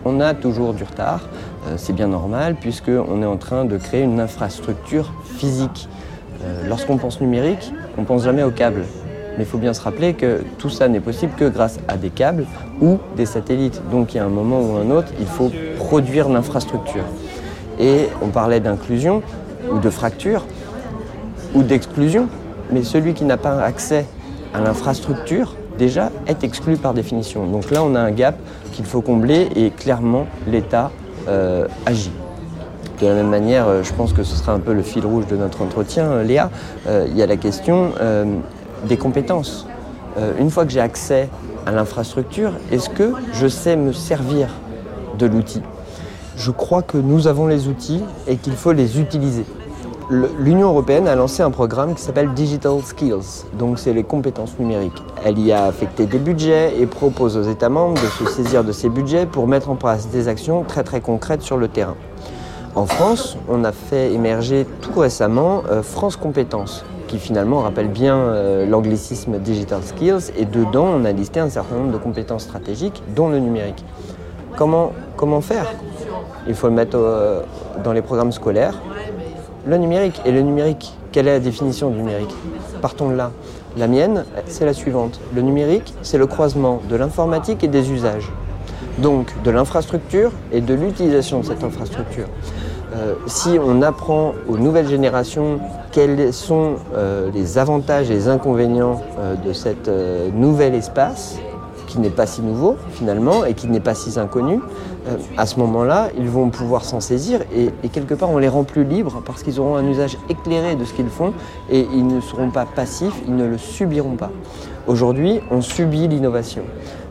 On 0.05 0.21
a 0.21 0.35
toujours 0.35 0.75
du 0.75 0.85
retard, 0.85 1.29
c'est 1.77 1.95
bien 1.95 2.09
normal, 2.09 2.57
puisqu'on 2.57 3.23
est 3.23 3.27
en 3.27 3.37
train 3.37 3.65
de 3.65 3.77
créer 3.77 4.03
une 4.03 4.21
infrastructure 4.21 5.13
physique. 5.25 5.89
Lorsqu'on 6.69 6.99
pense 6.99 7.21
numérique, 7.21 7.73
on 7.99 8.05
pense 8.05 8.25
jamais 8.25 8.43
au 8.43 8.51
câble. 8.51 8.83
Mais 9.37 9.45
il 9.45 9.47
faut 9.47 9.59
bien 9.59 9.75
se 9.75 9.81
rappeler 9.81 10.15
que 10.15 10.45
tout 10.59 10.71
ça 10.71 10.89
n'est 10.89 11.01
possible 11.01 11.33
que 11.37 11.49
grâce 11.49 11.81
à 11.89 11.97
des 11.97 12.11
câbles 12.11 12.47
ou 12.81 12.99
des 13.17 13.27
satellites. 13.27 13.81
Donc 13.91 14.15
il 14.15 14.19
y 14.19 14.21
a 14.21 14.25
un 14.25 14.29
moment 14.29 14.61
ou 14.61 14.77
un 14.77 14.91
autre, 14.91 15.09
il 15.19 15.27
faut 15.27 15.51
produire 15.79 16.29
l'infrastructure. 16.29 17.05
Et 17.79 18.09
on 18.23 18.29
parlait 18.29 18.61
d'inclusion 18.61 19.23
ou 19.71 19.79
de 19.79 19.91
fracture 19.91 20.45
ou 21.55 21.63
d'exclusion, 21.63 22.29
mais 22.71 22.83
celui 22.83 23.15
qui 23.15 23.25
n'a 23.25 23.37
pas 23.37 23.63
accès 23.63 24.07
à 24.53 24.61
l'infrastructure, 24.61 25.55
déjà, 25.79 26.11
est 26.27 26.45
exclu 26.45 26.77
par 26.77 26.95
définition. 26.95 27.47
Donc 27.47 27.71
là, 27.71 27.83
on 27.83 27.95
a 27.95 28.01
un 28.01 28.11
gap 28.11 28.37
qu'il 28.73 28.85
faut 28.85 29.01
combler 29.01 29.49
et 29.57 29.71
clairement, 29.71 30.27
l'État 30.47 30.91
euh, 31.29 31.67
agit. 31.87 32.13
De 33.01 33.07
la 33.07 33.15
même 33.15 33.29
manière, 33.29 33.67
euh, 33.67 33.83
je 33.83 33.93
pense 33.93 34.13
que 34.13 34.23
ce 34.23 34.37
sera 34.37 34.53
un 34.53 34.61
peu 34.61 34.73
le 34.73 34.83
fil 34.83 35.05
rouge 35.05 35.27
de 35.27 35.37
notre 35.37 35.63
entretien, 35.63 36.05
euh, 36.05 36.23
Léa, 36.23 36.51
il 36.87 37.17
y 37.17 37.23
a 37.23 37.27
la 37.27 37.37
question 37.37 37.93
des 38.87 38.97
compétences. 38.97 39.67
Une 40.39 40.51
fois 40.51 40.65
que 40.65 40.71
j'ai 40.71 40.81
accès 40.81 41.29
à 41.67 41.73
l'infrastructure, 41.73 42.53
est-ce 42.71 42.91
que 42.91 43.13
je 43.33 43.49
sais 43.49 43.77
me 43.77 43.93
servir 43.93 44.49
de 45.19 45.27
l'outil? 45.27 45.63
Je 46.37 46.51
crois 46.51 46.83
que 46.83 46.99
nous 46.99 47.29
avons 47.29 47.47
les 47.47 47.69
outils 47.69 48.03
et 48.27 48.37
qu'il 48.37 48.55
faut 48.55 48.73
les 48.73 49.01
utiliser. 49.01 49.45
L'Union 50.11 50.69
européenne 50.69 51.09
a 51.09 51.15
lancé 51.15 51.43
un 51.43 51.51
programme 51.51 51.95
qui 51.95 52.03
s'appelle 52.03 52.35
Digital 52.35 52.83
Skills, 52.85 53.47
donc 53.59 53.79
c'est 53.79 53.95
les 53.95 54.05
compétences 54.05 54.59
numériques. 54.59 55.03
Elle 55.25 55.39
y 55.39 55.51
a 55.51 55.65
affecté 55.65 56.05
des 56.05 56.19
budgets 56.19 56.79
et 56.79 56.85
propose 56.85 57.39
aux 57.39 57.43
États 57.43 57.71
membres 57.71 57.95
de 57.95 58.07
se 58.09 58.27
saisir 58.27 58.65
de 58.65 58.73
ces 58.73 58.91
budgets 58.91 59.25
pour 59.25 59.47
mettre 59.47 59.71
en 59.71 59.77
place 59.77 60.09
des 60.09 60.29
actions 60.29 60.63
très 60.65 60.83
très 60.83 61.01
concrètes 61.01 61.41
sur 61.41 61.57
le 61.57 61.69
terrain. 61.69 61.97
En 62.75 62.85
France, 62.87 63.39
on 63.49 63.65
a 63.65 63.73
fait 63.73 64.13
émerger 64.13 64.67
tout 64.83 64.99
récemment 64.99 65.63
euh, 65.71 65.83
France 65.83 66.17
Compétences, 66.17 66.85
qui 67.07 67.19
finalement 67.19 67.61
rappelle 67.61 67.89
bien 67.89 68.17
euh, 68.17 68.67
l'anglicisme 68.67 69.39
Digital 69.39 69.83
Skills. 69.83 70.33
Et 70.37 70.45
dedans, 70.45 70.87
on 70.87 71.05
a 71.05 71.13
listé 71.13 71.39
un 71.41 71.49
certain 71.49 71.77
nombre 71.77 71.93
de 71.93 71.99
compétences 71.99 72.43
stratégiques, 72.43 73.01
dont 73.15 73.29
le 73.29 73.39
numérique. 73.39 73.85
Comment, 74.57 74.93
comment 75.17 75.41
faire? 75.41 75.73
Il 76.47 76.55
faut 76.55 76.69
le 76.69 76.75
mettre 76.75 76.97
euh, 76.97 77.41
dans 77.83 77.93
les 77.93 78.03
programmes 78.03 78.33
scolaires. 78.33 78.81
Le 79.67 79.77
numérique. 79.77 80.21
Et 80.25 80.33
le 80.33 80.43
numérique, 80.43 80.93
quelle 81.11 81.27
est 81.29 81.33
la 81.33 81.41
définition 81.41 81.91
du 81.91 81.99
numérique? 81.99 82.35
Partons 82.83 83.09
de 83.09 83.15
là. 83.15 83.31
La 83.77 83.89
mienne, 83.89 84.25
c'est 84.47 84.67
la 84.67 84.75
suivante. 84.75 85.21
Le 85.35 85.43
numérique, 85.43 85.95
c'est 86.03 86.19
le 86.19 86.27
croisement 86.27 86.81
de 86.89 86.97
l'informatique 86.97 87.65
et 87.65 87.69
des 87.69 87.91
usages. 87.91 88.31
Donc 88.99 89.33
de 89.43 89.51
l'infrastructure 89.51 90.33
et 90.53 90.61
de 90.61 90.75
l'utilisation 90.75 91.41
de 91.41 91.47
cette 91.47 91.65
infrastructure. 91.65 92.27
Euh, 92.95 93.15
si 93.27 93.59
on 93.61 93.83
apprend 93.83 94.35
aux 94.49 94.59
nouvelles 94.59 94.87
générations 94.87 95.59
quels 95.91 96.33
sont 96.33 96.75
euh, 96.95 97.31
les 97.33 97.59
avantages 97.59 98.11
et 98.11 98.15
les 98.15 98.29
inconvénients 98.29 99.01
de 99.45 99.53
cet 99.53 99.91
nouvel 100.35 100.75
espace, 100.75 101.39
qui 101.95 102.01
n'est 102.01 102.11
pas 102.11 102.27
si 102.27 102.43
nouveau 102.43 102.75
finalement 102.91 103.45
et 103.45 103.55
qui 103.55 103.69
n'est 103.69 103.79
pas 103.79 103.95
si 103.95 104.19
inconnu, 104.19 104.59
à 105.37 105.47
ce 105.47 105.61
moment-là, 105.61 106.09
ils 106.19 106.29
vont 106.29 106.51
pouvoir 106.51 106.85
s'en 106.85 106.99
saisir 106.99 107.41
et, 107.55 107.71
et, 107.85 107.89
quelque 107.89 108.15
part 108.15 108.31
on 108.31 108.39
les 108.39 108.49
rend 108.49 108.65
plus 108.65 108.83
libres 108.83 109.23
parce 109.25 109.45
qu'ils 109.45 109.61
auront 109.61 109.77
un 109.77 109.87
usage 109.87 110.19
éclairé 110.29 110.75
de 110.75 110.85
ce 110.85 110.93
qu'ils 110.93 111.09
font 111.09 111.33
et 111.71 111.87
ils 111.93 112.05
ne 112.05 112.21
seront 112.21 112.51
pas 112.51 112.67
passifs, 112.67 113.15
ils 113.29 113.37
ne 113.37 113.47
le 113.47 113.59
subiront 113.59 114.17
pas. 114.17 114.33
Aujourd'hui, 114.89 115.41
on 115.53 115.61
subit 115.61 116.09
l'innovation. 116.09 116.63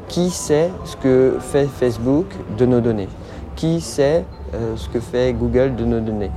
Qui 0.10 0.30
sait 0.30 0.70
ce 0.84 0.98
que 0.98 1.38
fait 1.40 1.66
Facebook 1.66 2.26
de 2.58 2.66
nos 2.66 2.82
données? 2.82 3.08
Qui 3.56 3.80
sait 3.80 4.26
euh, 4.54 4.76
ce 4.76 4.90
que 4.90 5.00
fait 5.00 5.32
Google 5.32 5.76
de 5.78 5.86
nos 5.86 6.02
données? 6.02 6.32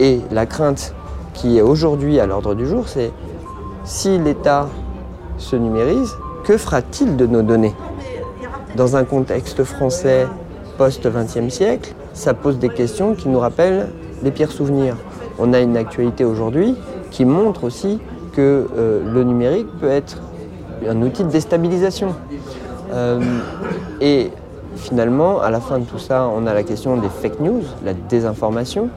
Et 0.00 0.20
la 0.30 0.46
crainte 0.46 0.94
qui 1.34 1.58
est 1.58 1.62
aujourd'hui 1.62 2.20
à 2.20 2.26
l'ordre 2.26 2.54
du 2.54 2.66
jour, 2.66 2.88
c'est 2.88 3.12
si 3.84 4.18
l'État 4.18 4.68
se 5.36 5.56
numérise, 5.56 6.16
que 6.44 6.56
fera-t-il 6.56 7.16
de 7.16 7.26
nos 7.26 7.42
données 7.42 7.74
Dans 8.76 8.96
un 8.96 9.04
contexte 9.04 9.64
français 9.64 10.26
post-20e 10.78 11.50
siècle, 11.50 11.94
ça 12.12 12.34
pose 12.34 12.58
des 12.58 12.68
questions 12.68 13.14
qui 13.14 13.28
nous 13.28 13.38
rappellent 13.38 13.88
les 14.22 14.30
pires 14.30 14.52
souvenirs. 14.52 14.96
On 15.38 15.52
a 15.52 15.60
une 15.60 15.76
actualité 15.76 16.24
aujourd'hui 16.24 16.76
qui 17.10 17.24
montre 17.24 17.64
aussi 17.64 18.00
que 18.32 18.66
euh, 18.76 19.00
le 19.12 19.24
numérique 19.24 19.68
peut 19.80 19.90
être 19.90 20.18
un 20.88 21.00
outil 21.02 21.24
de 21.24 21.28
déstabilisation. 21.28 22.14
Euh, 22.92 23.20
et 24.00 24.30
finalement, 24.76 25.40
à 25.40 25.50
la 25.50 25.60
fin 25.60 25.78
de 25.78 25.84
tout 25.84 25.98
ça, 25.98 26.28
on 26.34 26.46
a 26.46 26.54
la 26.54 26.62
question 26.62 26.96
des 26.96 27.08
fake 27.08 27.40
news, 27.40 27.62
la 27.84 27.94
désinformation. 27.94 28.88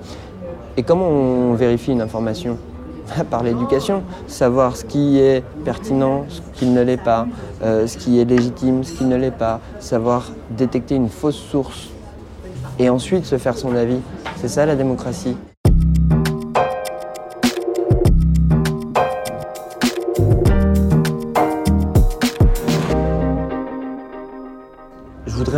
Et 0.78 0.84
comment 0.84 1.08
on 1.08 1.54
vérifie 1.54 1.92
une 1.92 2.02
information? 2.02 2.58
Par 3.30 3.44
l'éducation, 3.44 4.04
savoir 4.28 4.76
ce 4.76 4.86
qui 4.86 5.20
est 5.20 5.44
pertinent, 5.64 6.26
ce 6.30 6.42
qui 6.54 6.66
ne 6.66 6.82
l'est 6.82 7.02
pas, 7.02 7.28
euh, 7.64 7.88
ce 7.88 7.98
qui 7.98 8.20
est 8.20 8.26
légitime, 8.26 8.84
ce 8.84 8.94
qui 8.94 9.06
ne 9.06 9.16
l'est 9.16 9.32
pas, 9.32 9.60
savoir 9.80 10.32
détecter 10.52 10.96
une 10.96 11.10
fausse 11.10 11.36
source 11.36 11.90
et 12.80 12.90
ensuite 12.90 13.26
se 13.26 13.38
faire 13.38 13.58
son 13.58 13.76
avis. 13.76 14.00
C'est 14.38 14.50
ça 14.50 14.66
la 14.66 14.76
démocratie. 14.76 15.38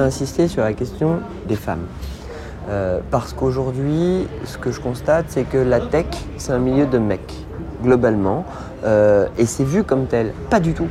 insister 0.07 0.47
sur 0.47 0.63
la 0.63 0.73
question 0.73 1.19
des 1.47 1.55
femmes. 1.55 1.86
Euh, 2.69 2.99
parce 3.12 3.34
qu'aujourd'hui, 3.34 4.27
ce 4.43 4.58
que 4.58 4.71
je 4.71 4.82
constate, 4.82 5.25
c'est 5.30 5.43
que 5.43 5.58
la 5.58 5.80
tech, 5.80 6.08
c'est 6.38 6.51
un 6.51 6.60
milieu 6.60 6.86
de 6.86 6.97
mecs, 6.97 7.34
globalement. 7.82 8.45
Euh, 8.84 9.27
et 9.38 9.45
c'est 9.45 9.63
vu 9.63 9.84
comme 9.84 10.06
tel. 10.08 10.34
Pas 10.49 10.60
du 10.60 10.73
tout. 10.73 10.89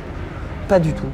Pas 0.67 0.79
du 0.79 0.93
tout. 0.93 1.05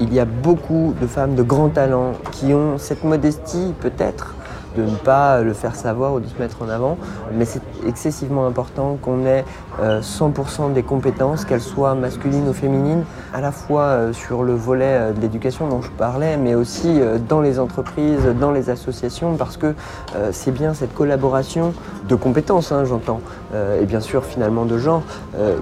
Il 0.00 0.12
y 0.12 0.20
a 0.20 0.24
beaucoup 0.24 0.94
de 1.00 1.06
femmes 1.06 1.34
de 1.34 1.42
grands 1.42 1.68
talents 1.68 2.12
qui 2.32 2.52
ont 2.52 2.78
cette 2.78 3.04
modestie, 3.04 3.74
peut-être, 3.80 4.34
de 4.76 4.82
ne 4.82 4.96
pas 4.96 5.42
le 5.42 5.52
faire 5.52 5.74
savoir 5.74 6.14
ou 6.14 6.20
de 6.20 6.26
se 6.26 6.38
mettre 6.38 6.62
en 6.62 6.68
avant. 6.68 6.96
Mais 7.32 7.44
c'est 7.44 7.62
excessivement 7.86 8.46
important 8.46 8.98
qu'on 9.00 9.24
ait 9.26 9.44
100% 9.80 10.72
des 10.72 10.82
compétences, 10.82 11.44
qu'elles 11.44 11.60
soient 11.60 11.94
masculines 11.94 12.48
ou 12.48 12.52
féminines, 12.52 13.04
à 13.32 13.40
la 13.40 13.52
fois 13.52 14.12
sur 14.12 14.42
le 14.42 14.54
volet 14.54 15.12
de 15.12 15.20
l'éducation 15.20 15.68
dont 15.68 15.82
je 15.82 15.90
parlais, 15.90 16.36
mais 16.36 16.54
aussi 16.54 17.00
dans 17.28 17.40
les 17.40 17.58
entreprises, 17.58 18.26
dans 18.40 18.52
les 18.52 18.70
associations, 18.70 19.36
parce 19.36 19.56
que 19.56 19.74
c'est 20.32 20.50
bien 20.50 20.74
cette 20.74 20.94
collaboration 20.94 21.72
de 22.08 22.14
compétences, 22.14 22.72
hein, 22.72 22.84
j'entends, 22.84 23.20
et 23.54 23.86
bien 23.86 24.00
sûr 24.00 24.24
finalement 24.24 24.64
de 24.64 24.78
genre, 24.78 25.02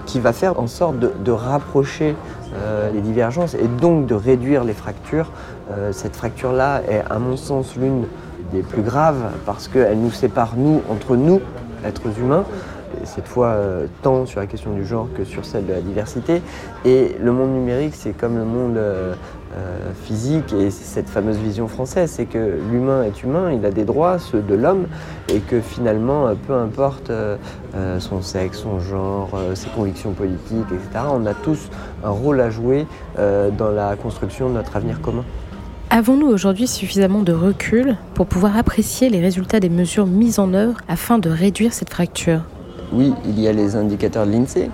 qui 0.06 0.20
va 0.20 0.32
faire 0.32 0.58
en 0.58 0.66
sorte 0.66 0.98
de, 0.98 1.30
rapprocher 1.30 2.16
les 2.92 3.00
divergences 3.00 3.54
et 3.54 3.68
donc 3.80 4.06
de 4.06 4.14
réduire 4.14 4.64
les 4.64 4.72
fractures. 4.72 5.30
cette 5.92 6.16
fracture-là 6.16 6.82
est, 6.88 7.02
à 7.10 7.18
mon 7.18 7.36
sens, 7.36 7.76
l'une 7.76 8.04
des 8.52 8.62
plus 8.62 8.82
graves 8.82 9.32
parce 9.44 9.68
qu'elle 9.68 9.98
nous 9.98 10.10
sépare, 10.10 10.54
nous, 10.56 10.82
entre 10.90 11.16
nous, 11.16 11.40
êtres 11.84 12.18
humains, 12.18 12.44
cette 13.04 13.26
fois 13.26 13.48
euh, 13.48 13.86
tant 14.02 14.26
sur 14.26 14.40
la 14.40 14.46
question 14.46 14.72
du 14.72 14.84
genre 14.84 15.08
que 15.16 15.24
sur 15.24 15.44
celle 15.44 15.66
de 15.66 15.72
la 15.72 15.80
diversité. 15.80 16.42
Et 16.84 17.16
le 17.20 17.32
monde 17.32 17.52
numérique, 17.52 17.94
c'est 17.94 18.12
comme 18.12 18.36
le 18.36 18.44
monde 18.44 18.76
euh, 18.76 19.14
euh, 19.56 19.92
physique 20.04 20.52
et 20.52 20.70
cette 20.70 21.08
fameuse 21.08 21.38
vision 21.38 21.68
française, 21.68 22.10
c'est 22.10 22.26
que 22.26 22.58
l'humain 22.70 23.02
est 23.02 23.22
humain, 23.22 23.50
il 23.52 23.64
a 23.64 23.70
des 23.70 23.84
droits, 23.84 24.18
ceux 24.18 24.40
de 24.40 24.54
l'homme, 24.54 24.86
et 25.28 25.40
que 25.40 25.60
finalement, 25.60 26.28
peu 26.46 26.54
importe 26.54 27.10
son 27.98 28.20
sexe, 28.20 28.58
son 28.58 28.78
genre, 28.78 29.30
ses 29.54 29.68
convictions 29.70 30.12
politiques, 30.12 30.66
etc., 30.70 31.06
on 31.10 31.24
a 31.24 31.32
tous 31.32 31.70
un 32.04 32.10
rôle 32.10 32.40
à 32.40 32.50
jouer 32.50 32.86
dans 33.16 33.70
la 33.70 33.96
construction 33.96 34.50
de 34.50 34.54
notre 34.54 34.76
avenir 34.76 35.00
commun. 35.00 35.24
Avons-nous 35.90 36.26
aujourd'hui 36.26 36.66
suffisamment 36.66 37.22
de 37.22 37.32
recul 37.32 37.96
pour 38.12 38.26
pouvoir 38.26 38.58
apprécier 38.58 39.08
les 39.08 39.20
résultats 39.20 39.58
des 39.58 39.70
mesures 39.70 40.06
mises 40.06 40.38
en 40.38 40.52
œuvre 40.52 40.76
afin 40.86 41.18
de 41.18 41.30
réduire 41.30 41.72
cette 41.72 41.90
fracture? 41.90 42.42
Oui, 42.92 43.12
il 43.26 43.38
y 43.38 43.46
a 43.48 43.52
les 43.52 43.76
indicateurs 43.76 44.26
de 44.26 44.32
l'INSEE. 44.32 44.70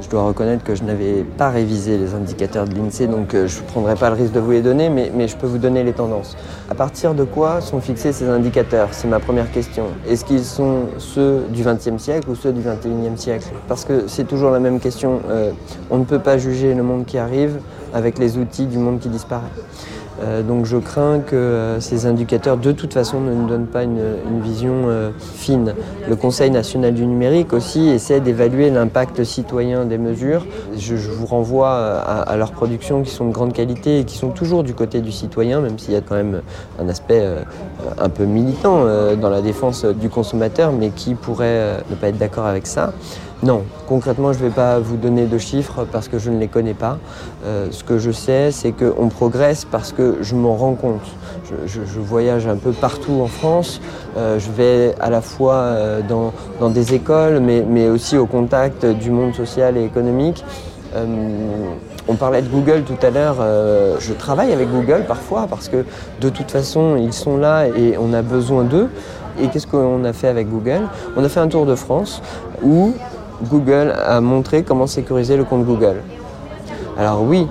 Je 0.00 0.08
dois 0.08 0.22
reconnaître 0.22 0.64
que 0.64 0.74
je 0.74 0.82
n'avais 0.82 1.24
pas 1.36 1.50
révisé 1.50 1.98
les 1.98 2.14
indicateurs 2.14 2.66
de 2.66 2.74
l'INSEE, 2.74 3.06
donc 3.06 3.34
euh, 3.34 3.46
je 3.46 3.60
ne 3.60 3.66
prendrai 3.66 3.96
pas 3.96 4.08
le 4.08 4.16
risque 4.16 4.32
de 4.32 4.40
vous 4.40 4.52
les 4.52 4.62
donner, 4.62 4.88
mais, 4.88 5.28
je 5.28 5.36
peux 5.36 5.46
vous 5.46 5.58
donner 5.58 5.82
les 5.82 5.92
tendances. 5.92 6.36
À 6.70 6.74
partir 6.74 7.12
de 7.12 7.24
quoi 7.24 7.60
sont 7.60 7.80
fixés 7.80 8.12
ces 8.12 8.28
indicateurs? 8.28 8.88
C'est 8.92 9.08
ma 9.08 9.18
première 9.18 9.50
question. 9.50 9.86
Est-ce 10.08 10.24
qu'ils 10.24 10.44
sont 10.44 10.84
ceux 10.98 11.44
du 11.50 11.62
XXe 11.62 12.02
siècle 12.02 12.30
ou 12.30 12.34
ceux 12.34 12.52
du 12.52 12.60
XXIe 12.60 13.16
siècle? 13.16 13.48
Parce 13.68 13.84
que 13.84 14.04
c'est 14.06 14.24
toujours 14.24 14.52
la 14.52 14.60
même 14.60 14.80
question. 14.80 15.20
Euh, 15.28 15.50
on 15.90 15.98
ne 15.98 16.04
peut 16.04 16.20
pas 16.20 16.38
juger 16.38 16.72
le 16.72 16.82
monde 16.82 17.04
qui 17.04 17.18
arrive 17.18 17.60
avec 17.92 18.18
les 18.18 18.38
outils 18.38 18.66
du 18.66 18.78
monde 18.78 19.00
qui 19.00 19.08
disparaît. 19.08 19.50
Euh, 20.22 20.42
donc 20.42 20.66
je 20.66 20.76
crains 20.76 21.20
que 21.20 21.34
euh, 21.36 21.80
ces 21.80 22.06
indicateurs 22.06 22.56
de 22.56 22.72
toute 22.72 22.92
façon 22.92 23.20
ne 23.20 23.32
nous 23.32 23.48
donnent 23.48 23.66
pas 23.66 23.84
une, 23.84 24.00
vision 24.42 24.84
euh, 24.86 25.10
fine. 25.18 25.74
Le 26.08 26.16
Conseil 26.16 26.50
national 26.50 26.94
du 26.94 27.06
numérique 27.06 27.52
aussi 27.52 27.88
essaie 27.88 28.20
d'évaluer 28.20 28.70
l'impact 28.70 29.24
citoyen 29.24 29.84
des 29.84 29.98
mesures. 29.98 30.46
Je, 30.76 30.94
vous 30.94 31.26
renvoie 31.26 31.70
à, 31.70 32.36
leurs 32.36 32.52
productions 32.52 33.02
qui 33.02 33.10
sont 33.10 33.26
de 33.26 33.32
grande 33.32 33.52
qualité 33.52 34.00
et 34.00 34.04
qui 34.04 34.16
sont 34.16 34.30
toujours 34.30 34.62
du 34.62 34.74
côté 34.74 35.00
du 35.00 35.12
citoyen, 35.12 35.60
même 35.60 35.78
s'il 35.78 35.92
y 35.92 35.96
a 35.96 36.00
quand 36.00 36.14
même 36.14 36.42
un 36.80 36.88
aspect 36.88 37.22
un 37.98 38.08
peu 38.08 38.24
militant 38.24 38.84
dans 39.16 39.28
la 39.28 39.42
défense 39.42 39.84
du 39.84 40.08
consommateur, 40.08 40.72
mais 40.72 40.90
qui 40.90 41.14
pourrait 41.14 41.82
ne 41.90 41.96
pas 41.96 42.08
être 42.08 42.18
d'accord 42.18 42.46
avec 42.46 42.66
ça. 42.66 42.92
Non, 43.42 43.62
concrètement, 43.88 44.34
je 44.34 44.38
ne 44.38 44.44
vais 44.44 44.54
pas 44.54 44.78
vous 44.80 44.98
donner 44.98 45.24
de 45.24 45.38
chiffres 45.38 45.86
parce 45.90 46.08
que 46.08 46.18
je 46.18 46.30
ne 46.30 46.38
les 46.38 46.48
connais 46.48 46.74
pas. 46.74 46.98
Euh, 47.46 47.68
ce 47.70 47.82
que 47.82 47.98
je 47.98 48.10
sais, 48.10 48.50
c'est 48.50 48.72
qu'on 48.72 49.08
progresse 49.08 49.64
parce 49.64 49.92
que 49.92 50.18
je 50.20 50.34
m'en 50.34 50.54
rends 50.56 50.74
compte. 50.74 51.00
Je, 51.66 51.80
voyage 51.98 52.46
un 52.46 52.56
peu 52.56 52.72
partout 52.72 53.18
en 53.22 53.28
France. 53.28 53.80
Euh, 54.18 54.38
je 54.38 54.50
vais 54.50 54.94
à 55.00 55.08
la 55.08 55.22
fois 55.22 55.54
euh, 55.54 56.00
dans, 56.06 56.68
des 56.68 56.92
écoles, 56.92 57.40
mais, 57.40 57.88
aussi 57.88 58.18
au 58.18 58.26
contact 58.26 58.84
du 58.84 59.10
monde 59.10 59.34
social 59.34 59.78
et 59.78 59.84
économique. 59.84 60.44
on 62.08 62.16
parlait 62.16 62.42
de 62.42 62.48
Google 62.48 62.82
tout 62.82 63.06
à 63.06 63.08
l'heure. 63.08 63.36
je 64.00 64.12
travaille 64.12 64.52
avec 64.52 64.70
Google 64.70 65.04
parfois 65.08 65.46
parce 65.48 65.68
que 65.70 65.86
de 66.20 66.28
toute 66.28 66.50
façon, 66.50 66.96
ils 66.96 67.14
sont 67.14 67.38
là 67.38 67.68
et 67.68 67.96
on 67.98 68.12
a 68.12 68.20
besoin 68.20 68.64
d'eux. 68.64 68.90
Et 69.40 69.48
qu'est-ce 69.48 69.66
qu'on 69.66 70.04
a 70.04 70.12
fait 70.12 70.28
avec 70.28 70.50
Google? 70.50 70.82
On 71.16 71.24
a 71.24 71.28
fait 71.30 71.40
un 71.40 71.48
tour 71.48 71.64
de 71.64 71.74
France 71.74 72.20
où 72.62 72.92
Google 73.48 73.94
a 74.06 74.20
montré 74.20 74.62
comment 74.62 74.86
sécuriser 74.86 75.36
le 75.36 75.44
compte 75.44 75.64
Google. 75.64 75.96
Alors 76.98 77.22
oui, 77.22 77.46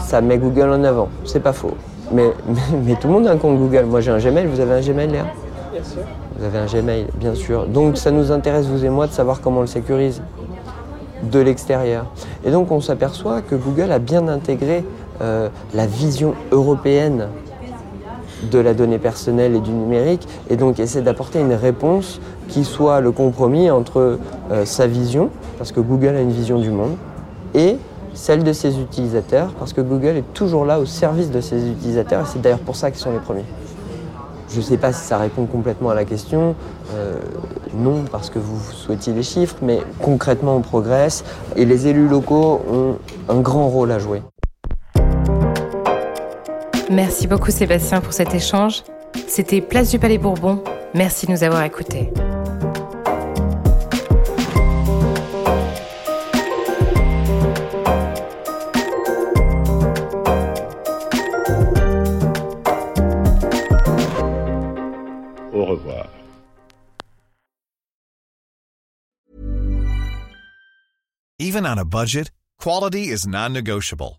ça 0.00 0.20
met 0.20 0.38
Google 0.38 0.70
en 0.70 0.84
avant, 0.84 1.08
c'est 1.24 1.40
pas 1.40 1.52
faux. 1.52 1.74
Mais, 2.12 2.30
mais, 2.84 2.94
tout 2.94 3.08
le 3.08 3.14
monde 3.14 3.26
a 3.26 3.32
un 3.32 3.36
compte 3.36 3.58
Google. 3.58 3.84
Moi 3.84 4.00
j'ai 4.00 4.10
un 4.10 4.18
Gmail, 4.18 4.46
vous 4.46 4.60
avez 4.60 4.74
un 4.74 4.80
Gmail 4.80 5.08
Léa? 5.08 5.24
Bien 5.72 5.84
sûr. 5.84 6.02
Vous 6.38 6.44
avez 6.44 6.58
un 6.58 6.66
Gmail, 6.66 7.06
bien 7.16 7.34
sûr. 7.34 7.66
Donc 7.66 7.96
ça 7.96 8.10
nous 8.10 8.30
intéresse, 8.32 8.66
vous 8.66 8.84
et 8.84 8.88
moi, 8.88 9.06
de 9.06 9.12
savoir 9.12 9.40
comment 9.40 9.58
on 9.58 9.62
le 9.62 9.66
sécurise 9.66 10.22
de 11.22 11.40
l'extérieur. 11.40 12.06
Et 12.44 12.50
donc 12.50 12.70
on 12.70 12.80
s'aperçoit 12.80 13.42
que 13.42 13.54
Google 13.54 13.90
a 13.92 13.98
bien 13.98 14.28
intégré 14.28 14.84
euh, 15.22 15.48
la 15.74 15.86
vision 15.86 16.34
européenne 16.52 17.28
de 18.50 18.58
la 18.58 18.74
donnée 18.74 18.98
personnelle 18.98 19.54
et 19.54 19.60
du 19.60 19.70
numérique, 19.70 20.26
et 20.50 20.56
donc 20.56 20.78
essaie 20.78 21.02
d'apporter 21.02 21.40
une 21.40 21.54
réponse 21.54 22.20
qui 22.48 22.64
soit 22.64 23.00
le 23.00 23.12
compromis 23.12 23.70
entre 23.70 24.18
euh, 24.50 24.64
sa 24.64 24.86
vision, 24.86 25.30
parce 25.58 25.72
que 25.72 25.80
Google 25.80 26.14
a 26.16 26.20
une 26.20 26.32
vision 26.32 26.58
du 26.58 26.70
monde, 26.70 26.96
et 27.54 27.76
celle 28.14 28.44
de 28.44 28.52
ses 28.52 28.78
utilisateurs, 28.80 29.52
parce 29.58 29.72
que 29.72 29.80
Google 29.80 30.16
est 30.16 30.34
toujours 30.34 30.64
là 30.64 30.80
au 30.80 30.86
service 30.86 31.30
de 31.30 31.40
ses 31.40 31.68
utilisateurs, 31.68 32.22
et 32.22 32.24
c'est 32.26 32.40
d'ailleurs 32.40 32.58
pour 32.58 32.76
ça 32.76 32.90
qu'ils 32.90 33.00
sont 33.00 33.12
les 33.12 33.18
premiers. 33.18 33.44
Je 34.48 34.58
ne 34.58 34.62
sais 34.62 34.76
pas 34.76 34.92
si 34.92 35.04
ça 35.04 35.18
répond 35.18 35.44
complètement 35.44 35.90
à 35.90 35.94
la 35.94 36.04
question, 36.04 36.54
euh, 36.94 37.16
non 37.76 38.04
parce 38.10 38.30
que 38.30 38.38
vous 38.38 38.60
souhaitiez 38.72 39.12
les 39.12 39.24
chiffres, 39.24 39.56
mais 39.60 39.80
concrètement 40.00 40.56
on 40.56 40.60
progresse, 40.60 41.24
et 41.56 41.64
les 41.64 41.88
élus 41.88 42.08
locaux 42.08 42.60
ont 42.70 42.94
un 43.28 43.40
grand 43.40 43.68
rôle 43.68 43.90
à 43.90 43.98
jouer. 43.98 44.22
Merci 46.90 47.26
beaucoup 47.26 47.50
Sébastien 47.50 48.00
pour 48.00 48.12
cet 48.12 48.34
échange. 48.34 48.82
C'était 49.26 49.60
Place 49.60 49.90
du 49.90 49.98
Palais 49.98 50.18
Bourbon. 50.18 50.62
Merci 50.94 51.26
de 51.26 51.32
nous 51.32 51.42
avoir 51.42 51.62
écoutés. 51.64 52.10
Au 65.52 65.64
revoir. 65.64 66.06
Even 71.38 71.66
on 71.66 71.78
a 71.78 71.84
budget, 71.84 72.30
quality 72.58 73.10
is 73.10 73.26
non-negotiable. 73.26 74.18